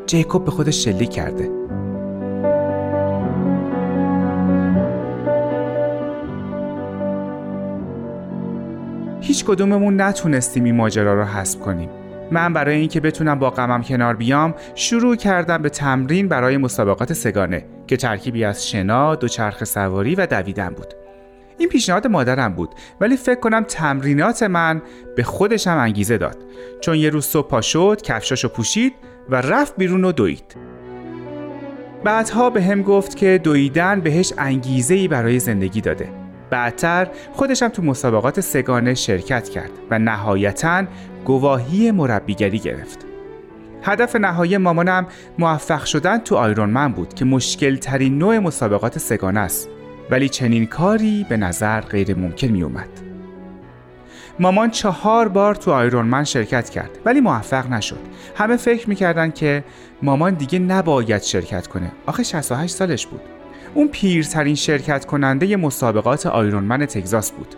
جیکوب 0.07 0.45
به 0.45 0.51
خودش 0.51 0.85
شلیک 0.85 1.11
کرده 1.11 1.64
هیچ 9.27 9.45
کدوممون 9.45 10.01
نتونستیم 10.01 10.64
این 10.64 10.75
ماجرا 10.75 11.14
رو 11.14 11.25
حسب 11.25 11.61
کنیم. 11.61 11.91
من 12.31 12.53
برای 12.53 12.77
اینکه 12.77 13.01
بتونم 13.01 13.39
با 13.39 13.51
غمم 13.51 13.83
کنار 13.83 14.16
بیام 14.16 14.55
شروع 14.75 15.16
کردم 15.16 15.62
به 15.62 15.68
تمرین 15.68 16.29
برای 16.29 16.57
مسابقات 16.57 17.12
سگانه 17.12 17.64
که 17.87 17.97
ترکیبی 17.97 18.45
از 18.45 18.68
شنا، 18.68 19.14
دوچرخه 19.14 19.64
سواری 19.64 20.14
و 20.14 20.27
دویدن 20.27 20.68
بود. 20.68 20.95
این 21.59 21.68
پیشنهاد 21.68 22.07
مادرم 22.07 22.55
بود 22.55 22.68
ولی 23.01 23.16
فکر 23.16 23.41
کنم 23.41 23.64
تمرینات 23.68 24.43
من 24.43 24.83
به 25.16 25.22
خودشم 25.22 25.77
انگیزه 25.79 26.18
داد. 26.18 26.37
چون 26.81 26.97
یه 26.97 27.11
روز 27.11 27.27
صبح 27.27 27.49
پا 27.49 27.61
شد 27.61 28.03
کفشاشو 28.03 28.49
پوشید 28.49 28.93
و 29.31 29.37
رفت 29.37 29.77
بیرون 29.77 30.05
و 30.05 30.12
دوید. 30.12 30.57
بعدها 32.05 32.51
به 32.51 32.62
هم 32.62 32.83
گفت 32.83 33.16
که 33.16 33.41
دویدن 33.43 34.01
بهش 34.01 34.33
انگیزه 34.39 34.95
ای 34.95 35.09
برای 35.09 35.39
زندگی 35.39 35.81
داده. 35.81 36.24
بعدتر 36.51 37.09
خودشم 37.32 37.68
تو 37.68 37.82
مسابقات 37.82 38.40
سگانه 38.40 38.95
شرکت 38.95 39.49
کرد 39.49 39.70
و 39.90 39.99
نهایتا 39.99 40.84
گواهی 41.24 41.90
مربیگری 41.90 42.59
گرفت. 42.59 43.07
هدف 43.82 44.16
نهایی 44.16 44.57
مامانم 44.57 45.07
موفق 45.38 45.84
شدن 45.84 46.18
تو 46.18 46.36
آیرون 46.36 46.70
من 46.70 46.92
بود 46.92 47.14
که 47.14 47.24
مشکل 47.24 47.76
ترین 47.76 48.18
نوع 48.18 48.38
مسابقات 48.38 48.99
سگانه 48.99 49.40
است 49.40 49.68
ولی 50.11 50.28
چنین 50.28 50.66
کاری 50.66 51.26
به 51.28 51.36
نظر 51.36 51.80
غیر 51.80 52.18
ممکن 52.18 52.49
می 52.49 52.62
اومد. 52.62 52.88
مامان 54.40 54.70
چهار 54.70 55.28
بار 55.28 55.55
تو 55.55 55.70
آیرون 55.70 56.07
من 56.07 56.24
شرکت 56.24 56.70
کرد 56.70 56.99
ولی 57.05 57.20
موفق 57.20 57.70
نشد. 57.70 58.01
همه 58.36 58.57
فکر 58.57 58.88
می‌کردن 58.88 59.30
که 59.30 59.64
مامان 60.03 60.34
دیگه 60.34 60.59
نباید 60.59 61.22
شرکت 61.22 61.66
کنه. 61.66 61.92
آخه 62.07 62.22
68 62.22 62.74
سالش 62.74 63.07
بود. 63.07 63.20
اون 63.75 63.89
پیرترین 63.89 64.55
شرکت 64.55 65.05
کننده 65.05 65.57
مسابقات 65.57 66.27
آیرونمن 66.27 66.87
تگزاس 66.87 67.33
بود. 67.33 67.55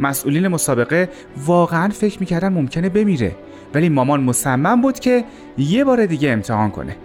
مسئولین 0.00 0.48
مسابقه 0.48 1.08
واقعا 1.36 1.88
فکر 1.88 2.20
می‌کردن 2.20 2.48
ممکنه 2.48 2.88
بمیره 2.88 3.36
ولی 3.74 3.88
مامان 3.88 4.20
مصمم 4.20 4.80
بود 4.80 4.98
که 5.00 5.24
یه 5.58 5.84
بار 5.84 6.06
دیگه 6.06 6.30
امتحان 6.30 6.70
کنه. 6.70 6.96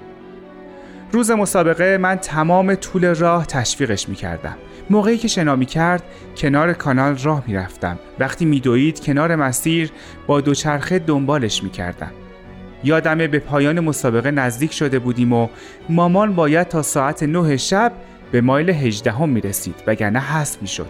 روز 1.11 1.31
مسابقه 1.31 1.97
من 1.97 2.15
تمام 2.15 2.75
طول 2.75 3.15
راه 3.15 3.45
تشویقش 3.45 4.09
می‌کردم. 4.09 4.55
موقعی 4.89 5.17
که 5.17 5.27
شنا 5.27 5.55
می‌کرد 5.55 6.03
کنار 6.37 6.73
کانال 6.73 7.17
راه 7.17 7.43
می‌رفتم. 7.47 7.99
وقتی 8.19 8.45
میدوید 8.45 8.99
کنار 8.99 9.35
مسیر 9.35 9.91
با 10.27 10.41
دوچرخه 10.41 10.99
دنبالش 10.99 11.63
می‌کردم. 11.63 12.11
یادمه 12.83 13.27
به 13.27 13.39
پایان 13.39 13.79
مسابقه 13.79 14.31
نزدیک 14.31 14.73
شده 14.73 14.99
بودیم 14.99 15.33
و 15.33 15.47
مامان 15.89 16.35
باید 16.35 16.67
تا 16.67 16.81
ساعت 16.81 17.23
نه 17.23 17.57
شب 17.57 17.91
به 18.31 18.41
مایل 18.41 18.69
18 18.69 19.11
هم 19.11 19.29
می 19.29 19.41
رسید 19.41 19.75
وگرنه 19.87 20.19
حذف 20.19 20.61
می 20.61 20.67
شد. 20.67 20.89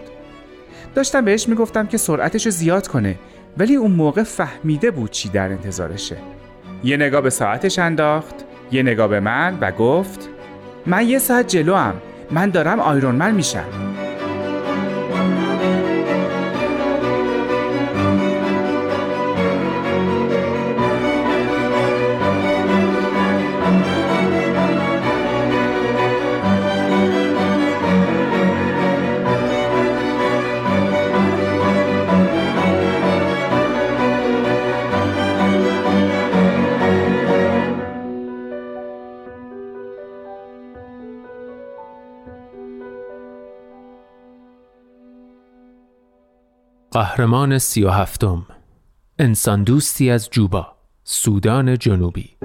داشتم 0.94 1.24
بهش 1.24 1.48
می‌گفتم 1.48 1.86
که 1.86 1.96
سرعتش 1.96 2.46
رو 2.46 2.52
زیاد 2.52 2.88
کنه 2.88 3.18
ولی 3.58 3.74
اون 3.74 3.90
موقع 3.90 4.22
فهمیده 4.22 4.90
بود 4.90 5.10
چی 5.10 5.28
در 5.28 5.48
انتظارشه. 5.48 6.16
یه 6.84 6.96
نگاه 6.96 7.20
به 7.20 7.30
ساعتش 7.30 7.78
انداخت 7.78 8.34
یه 8.72 8.82
نگاه 8.82 9.08
به 9.08 9.20
من 9.20 9.58
و 9.60 9.72
گفت 9.72 10.28
من 10.86 11.08
یه 11.08 11.18
ساعت 11.18 11.48
جلو 11.48 11.74
هم. 11.74 11.94
من 12.30 12.50
دارم 12.50 12.80
آیرونمن 12.80 13.34
میشم 13.34 13.89
قهرمان 46.92 47.58
سی 47.58 47.84
و 47.84 47.90
هفتم 47.90 48.46
انسان 49.18 49.64
دوستی 49.64 50.10
از 50.10 50.30
جوبا 50.30 50.66
سودان 51.04 51.78
جنوبی. 51.78 52.36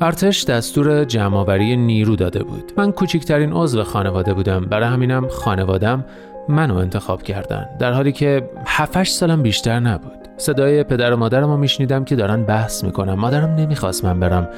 ارتش 0.00 0.44
دستور 0.44 1.04
جمعآوری 1.04 1.76
نیرو 1.76 2.16
داده 2.16 2.42
بود. 2.42 2.72
من 2.76 2.92
کوچکترین 2.92 3.52
عضو 3.52 3.84
خانواده 3.84 4.34
بودم. 4.34 4.60
برای 4.64 4.88
همینم 4.88 5.28
خانوادم 5.28 6.04
منو 6.48 6.76
انتخاب 6.76 7.22
کردن. 7.22 7.66
در 7.78 7.92
حالی 7.92 8.12
که 8.12 8.50
7 8.66 9.04
سالم 9.04 9.42
بیشتر 9.42 9.80
نبود. 9.80 10.18
صدای 10.36 10.84
پدر 10.84 11.12
و 11.12 11.16
مادرم 11.16 11.50
رو 11.50 11.56
میشنیدم 11.56 12.04
که 12.04 12.16
دارن 12.16 12.42
بحث 12.42 12.84
می‌کنم 12.84 13.14
مادرم 13.14 13.54
نمی‌خواست 13.54 14.04
من 14.04 14.20
برم 14.20 14.48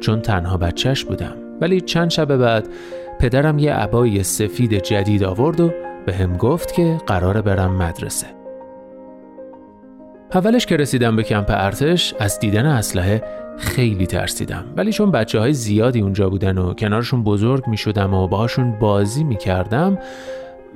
چون 0.00 0.20
تنها 0.20 0.56
بچهش 0.56 1.04
بودم. 1.04 1.34
ولی 1.60 1.80
چند 1.80 2.10
شب 2.10 2.36
بعد 2.36 2.68
پدرم 3.20 3.58
یه 3.58 3.72
عبای 3.72 4.22
سفید 4.22 4.82
جدید 4.82 5.24
آورد 5.24 5.60
و 5.60 5.70
به 6.06 6.14
هم 6.14 6.36
گفت 6.36 6.74
که 6.74 7.00
قرار 7.06 7.40
برم 7.40 7.76
مدرسه. 7.76 8.26
اولش 10.36 10.66
که 10.66 10.76
رسیدم 10.76 11.16
به 11.16 11.22
کمپ 11.22 11.46
ارتش 11.48 12.14
از 12.20 12.38
دیدن 12.38 12.66
اسلحه 12.66 13.22
خیلی 13.58 14.06
ترسیدم. 14.06 14.64
ولی 14.76 14.92
چون 14.92 15.10
بچه 15.10 15.38
های 15.38 15.52
زیادی 15.52 16.00
اونجا 16.00 16.30
بودن 16.30 16.58
و 16.58 16.74
کنارشون 16.74 17.24
بزرگ 17.24 17.66
می 17.66 17.76
شدم 17.76 18.14
و 18.14 18.28
باهاشون 18.28 18.78
بازی 18.78 19.24
می 19.24 19.36
کردم 19.36 19.98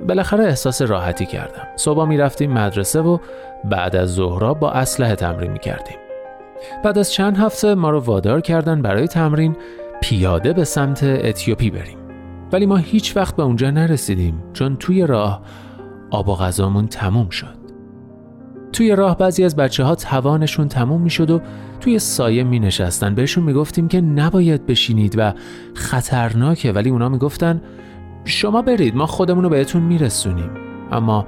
بالاخره 0.07 0.43
احساس 0.43 0.81
راحتی 0.81 1.25
کردم. 1.25 1.67
صبح 1.75 2.05
می 2.05 2.17
رفتیم 2.17 2.51
مدرسه 2.51 3.01
و 3.01 3.17
بعد 3.63 3.95
از 3.95 4.13
ظهرها 4.13 4.53
با 4.53 4.71
اسلحه 4.71 5.15
تمرین 5.15 5.51
می 5.51 5.59
کردیم 5.59 5.97
بعد 6.83 6.97
از 6.97 7.11
چند 7.11 7.37
هفته 7.37 7.75
ما 7.75 7.89
رو 7.89 7.99
وادار 7.99 8.41
کردن 8.41 8.81
برای 8.81 9.07
تمرین 9.07 9.55
پیاده 10.01 10.53
به 10.53 10.63
سمت 10.63 11.03
اتیوپی 11.03 11.69
بریم. 11.69 11.97
ولی 12.51 12.65
ما 12.65 12.77
هیچ 12.77 13.17
وقت 13.17 13.35
به 13.35 13.43
اونجا 13.43 13.71
نرسیدیم 13.71 14.43
چون 14.53 14.75
توی 14.75 15.07
راه 15.07 15.41
آب 16.11 16.29
و 16.29 16.35
غذامون 16.35 16.87
تموم 16.87 17.29
شد. 17.29 17.60
توی 18.73 18.95
راه 18.95 19.17
بعضی 19.17 19.43
از 19.43 19.55
بچه 19.55 19.83
ها 19.83 19.95
توانشون 19.95 20.67
تموم 20.67 21.01
می 21.01 21.09
شد 21.09 21.31
و 21.31 21.41
توی 21.79 21.99
سایه 21.99 22.43
می 22.43 22.59
نشستن 22.59 23.15
بهشون 23.15 23.43
می 23.43 23.53
گفتیم 23.53 23.87
که 23.87 24.01
نباید 24.01 24.65
بشینید 24.65 25.15
و 25.17 25.33
خطرناکه 25.73 26.71
ولی 26.71 26.89
اونا 26.89 27.09
می 27.09 27.17
گفتن 27.17 27.61
شما 28.25 28.61
برید 28.61 28.95
ما 28.95 29.05
خودمون 29.05 29.43
رو 29.43 29.49
بهتون 29.49 29.81
می 29.81 29.97
رسونیم 29.97 30.49
اما 30.91 31.25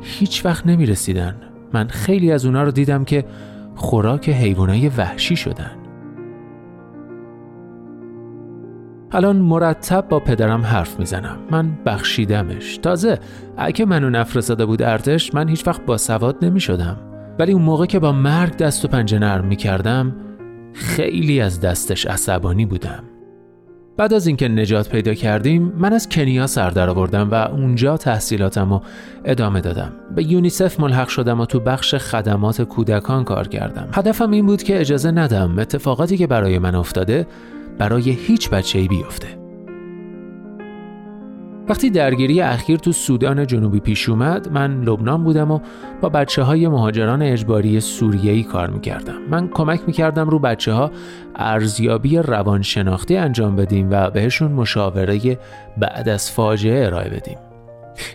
هیچ 0.00 0.44
وقت 0.44 0.66
نمی 0.66 0.86
رسیدن 0.86 1.36
من 1.72 1.88
خیلی 1.88 2.32
از 2.32 2.46
اونا 2.46 2.62
رو 2.62 2.70
دیدم 2.70 3.04
که 3.04 3.24
خوراک 3.76 4.28
حیوانای 4.28 4.88
وحشی 4.88 5.36
شدن. 5.36 5.83
الان 9.14 9.36
مرتب 9.36 10.08
با 10.08 10.20
پدرم 10.20 10.62
حرف 10.62 10.98
می‌زنم. 10.98 11.36
من 11.50 11.78
بخشیدمش. 11.86 12.76
تازه 12.76 13.18
اگه 13.56 13.84
منو 13.84 14.10
نفرستاده 14.10 14.66
بود 14.66 14.82
ارتش 14.82 15.34
من 15.34 15.48
هیچ 15.48 15.66
وقت 15.66 15.86
با 15.86 15.96
سواد 15.96 16.44
نمی 16.44 16.60
شدم 16.60 16.96
ولی 17.38 17.52
اون 17.52 17.62
موقع 17.62 17.86
که 17.86 17.98
با 17.98 18.12
مرگ 18.12 18.56
دست 18.56 18.84
و 18.84 18.88
پنجه 18.88 19.18
نرم 19.18 19.44
می 19.44 19.56
کردم 19.56 20.16
خیلی 20.72 21.40
از 21.40 21.60
دستش 21.60 22.06
عصبانی 22.06 22.66
بودم. 22.66 23.04
بعد 23.96 24.14
از 24.14 24.26
اینکه 24.26 24.48
نجات 24.48 24.88
پیدا 24.88 25.14
کردیم 25.14 25.72
من 25.78 25.92
از 25.92 26.08
کنیا 26.08 26.46
سر 26.46 26.70
در 26.70 26.90
آوردم 26.90 27.30
و 27.30 27.34
اونجا 27.34 27.96
تحصیلاتم 27.96 28.72
رو 28.72 28.82
ادامه 29.24 29.60
دادم. 29.60 29.92
به 30.14 30.24
یونیسف 30.24 30.80
ملحق 30.80 31.08
شدم 31.08 31.40
و 31.40 31.46
تو 31.46 31.60
بخش 31.60 31.94
خدمات 31.94 32.62
کودکان 32.62 33.24
کار 33.24 33.48
کردم. 33.48 33.88
هدفم 33.92 34.30
این 34.30 34.46
بود 34.46 34.62
که 34.62 34.80
اجازه 34.80 35.10
ندم. 35.10 35.58
اتفاقاتی 35.58 36.16
که 36.16 36.26
برای 36.26 36.58
من 36.58 36.74
افتاده 36.74 37.26
برای 37.78 38.10
هیچ 38.10 38.50
بچه 38.50 38.78
ای 38.78 38.88
بیفته. 38.88 39.44
وقتی 41.68 41.90
درگیری 41.90 42.40
اخیر 42.40 42.78
تو 42.78 42.92
سودان 42.92 43.46
جنوبی 43.46 43.80
پیش 43.80 44.08
اومد 44.08 44.52
من 44.52 44.80
لبنان 44.80 45.24
بودم 45.24 45.50
و 45.50 45.60
با 46.00 46.08
بچه 46.08 46.42
های 46.42 46.68
مهاجران 46.68 47.22
اجباری 47.22 47.80
سوریهی 47.80 48.42
کار 48.42 48.70
می‌کردم. 48.70 49.22
من 49.30 49.48
کمک 49.48 49.80
می‌کردم 49.86 50.30
رو 50.30 50.38
بچه 50.38 50.72
ها 50.72 50.90
ارزیابی 51.36 52.18
روانشناختی 52.18 53.16
انجام 53.16 53.56
بدیم 53.56 53.88
و 53.90 54.10
بهشون 54.10 54.52
مشاوره 54.52 55.38
بعد 55.78 56.08
از 56.08 56.30
فاجعه 56.30 56.86
ارائه 56.86 57.10
بدیم. 57.10 57.38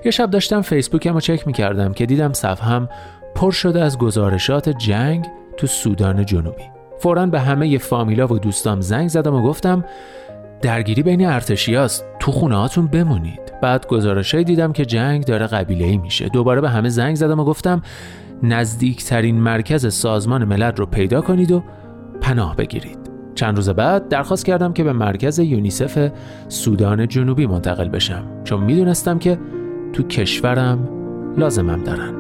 یه 0.05 0.11
شب 0.11 0.29
داشتم 0.29 0.61
فیسبوکم 0.61 1.13
رو 1.13 1.19
چک 1.19 1.47
می‌کردم 1.47 1.93
که 1.93 2.05
دیدم 2.05 2.33
صفحم 2.33 2.89
پر 3.35 3.51
شده 3.51 3.81
از 3.81 3.97
گزارشات 3.97 4.69
جنگ 4.69 5.25
تو 5.57 5.67
سودان 5.67 6.25
جنوبی. 6.25 6.78
فورا 6.99 7.25
به 7.25 7.39
همه 7.39 7.77
فامیلا 7.77 8.27
و 8.27 8.39
دوستام 8.39 8.81
زنگ 8.81 9.07
زدم 9.07 9.33
و 9.35 9.41
گفتم 9.41 9.85
درگیری 10.61 11.03
بین 11.03 11.25
ارتشیاست 11.25 12.05
تو 12.19 12.31
خونه 12.31 12.55
هاتون 12.55 12.87
بمونید. 12.87 13.53
بعد 13.61 13.87
گزارشهایی 13.87 14.45
دیدم 14.45 14.73
که 14.73 14.85
جنگ 14.85 15.25
داره 15.25 15.47
قبیله 15.47 15.85
ای 15.85 15.97
میشه. 15.97 16.29
دوباره 16.29 16.61
به 16.61 16.69
همه 16.69 16.89
زنگ 16.89 17.15
زدم 17.15 17.39
و 17.39 17.43
گفتم 17.43 17.81
نزدیکترین 18.43 19.35
مرکز 19.35 19.93
سازمان 19.93 20.45
ملل 20.45 20.71
رو 20.75 20.85
پیدا 20.85 21.21
کنید 21.21 21.51
و 21.51 21.63
پناه 22.21 22.55
بگیرید. 22.55 22.99
چند 23.35 23.55
روز 23.55 23.69
بعد 23.69 24.07
درخواست 24.07 24.45
کردم 24.45 24.73
که 24.73 24.83
به 24.83 24.93
مرکز 24.93 25.39
یونیسف 25.39 26.11
سودان 26.47 27.07
جنوبی 27.07 27.47
منتقل 27.47 27.89
بشم. 27.89 28.23
چون 28.43 28.63
می‌دونستم 28.63 29.19
که 29.19 29.37
تو 29.93 30.03
کشورم 30.03 30.89
لازمم 31.37 31.83
دارن. 31.83 32.18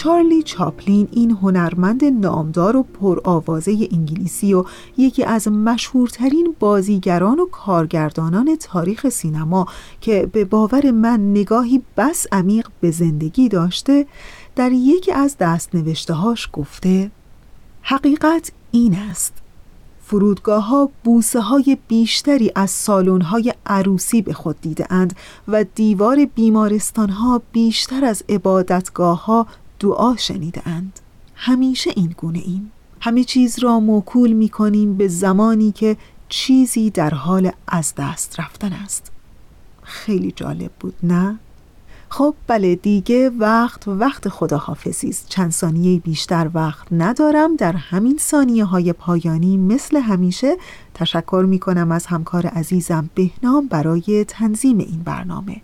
چارلی 0.00 0.42
چاپلین 0.42 1.08
این 1.12 1.30
هنرمند 1.30 2.04
نامدار 2.04 2.76
و 2.76 2.82
پرآوازه 2.82 3.88
انگلیسی 3.92 4.54
و 4.54 4.64
یکی 4.96 5.24
از 5.24 5.48
مشهورترین 5.48 6.54
بازیگران 6.60 7.40
و 7.40 7.46
کارگردانان 7.46 8.56
تاریخ 8.56 9.08
سینما 9.08 9.66
که 10.00 10.28
به 10.32 10.44
باور 10.44 10.90
من 10.90 11.30
نگاهی 11.30 11.82
بس 11.96 12.26
عمیق 12.32 12.68
به 12.80 12.90
زندگی 12.90 13.48
داشته 13.48 14.06
در 14.56 14.72
یکی 14.72 15.12
از 15.12 15.36
دستنوشتههاش 15.40 16.48
گفته 16.52 17.10
حقیقت 17.82 18.52
این 18.70 18.94
است. 18.94 19.32
فرودگاه 20.10 20.68
ها 20.68 20.90
بوسه 21.04 21.40
های 21.40 21.78
بیشتری 21.88 22.52
از 22.54 22.70
سالن 22.70 23.20
های 23.20 23.54
عروسی 23.66 24.22
به 24.22 24.32
خود 24.32 24.60
دیده 24.60 24.92
اند 24.92 25.16
و 25.48 25.64
دیوار 25.74 26.24
بیمارستان 26.24 27.08
ها 27.08 27.42
بیشتر 27.52 28.04
از 28.04 28.22
عبادتگاه 28.28 29.24
ها 29.24 29.46
دعا 29.80 30.16
شنیده 30.16 30.68
اند 30.68 31.00
همیشه 31.34 31.90
این 31.96 32.14
گونه 32.16 32.38
ایم. 32.38 32.72
همه 33.00 33.24
چیز 33.24 33.58
را 33.58 33.80
موکول 33.80 34.32
می 34.32 34.48
کنیم 34.48 34.96
به 34.96 35.08
زمانی 35.08 35.72
که 35.72 35.96
چیزی 36.28 36.90
در 36.90 37.14
حال 37.14 37.50
از 37.68 37.94
دست 37.96 38.40
رفتن 38.40 38.72
است. 38.72 39.12
خیلی 39.82 40.32
جالب 40.32 40.70
بود 40.80 40.94
نه؟ 41.02 41.38
خب 42.08 42.34
بله 42.46 42.74
دیگه 42.74 43.30
وقت 43.30 43.88
وقت 43.88 44.28
خداحافظی 44.28 45.08
است. 45.08 45.28
چند 45.28 45.50
ثانیه 45.50 45.98
بیشتر 45.98 46.50
وقت 46.54 46.86
ندارم. 46.92 47.56
در 47.56 47.72
همین 47.72 48.18
ثانیه 48.18 48.64
های 48.64 48.92
پایانی 48.92 49.56
مثل 49.56 49.96
همیشه 49.96 50.56
تشکر 50.94 51.44
می 51.48 51.58
کنم 51.58 51.92
از 51.92 52.06
همکار 52.06 52.46
عزیزم. 52.46 53.10
بهنام 53.14 53.66
برای 53.66 54.24
تنظیم 54.28 54.78
این 54.78 55.02
برنامه. 55.04 55.60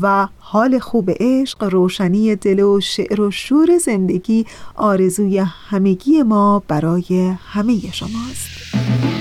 و 0.00 0.28
حال 0.38 0.78
خوب 0.78 1.10
عشق 1.20 1.64
روشنی 1.64 2.36
دل 2.36 2.60
و 2.60 2.80
شعر 2.80 3.20
و 3.20 3.30
شور 3.30 3.78
زندگی 3.78 4.46
آرزوی 4.74 5.38
همگی 5.38 6.22
ما 6.22 6.62
برای 6.68 7.34
همه 7.38 7.92
شماست. 7.92 9.11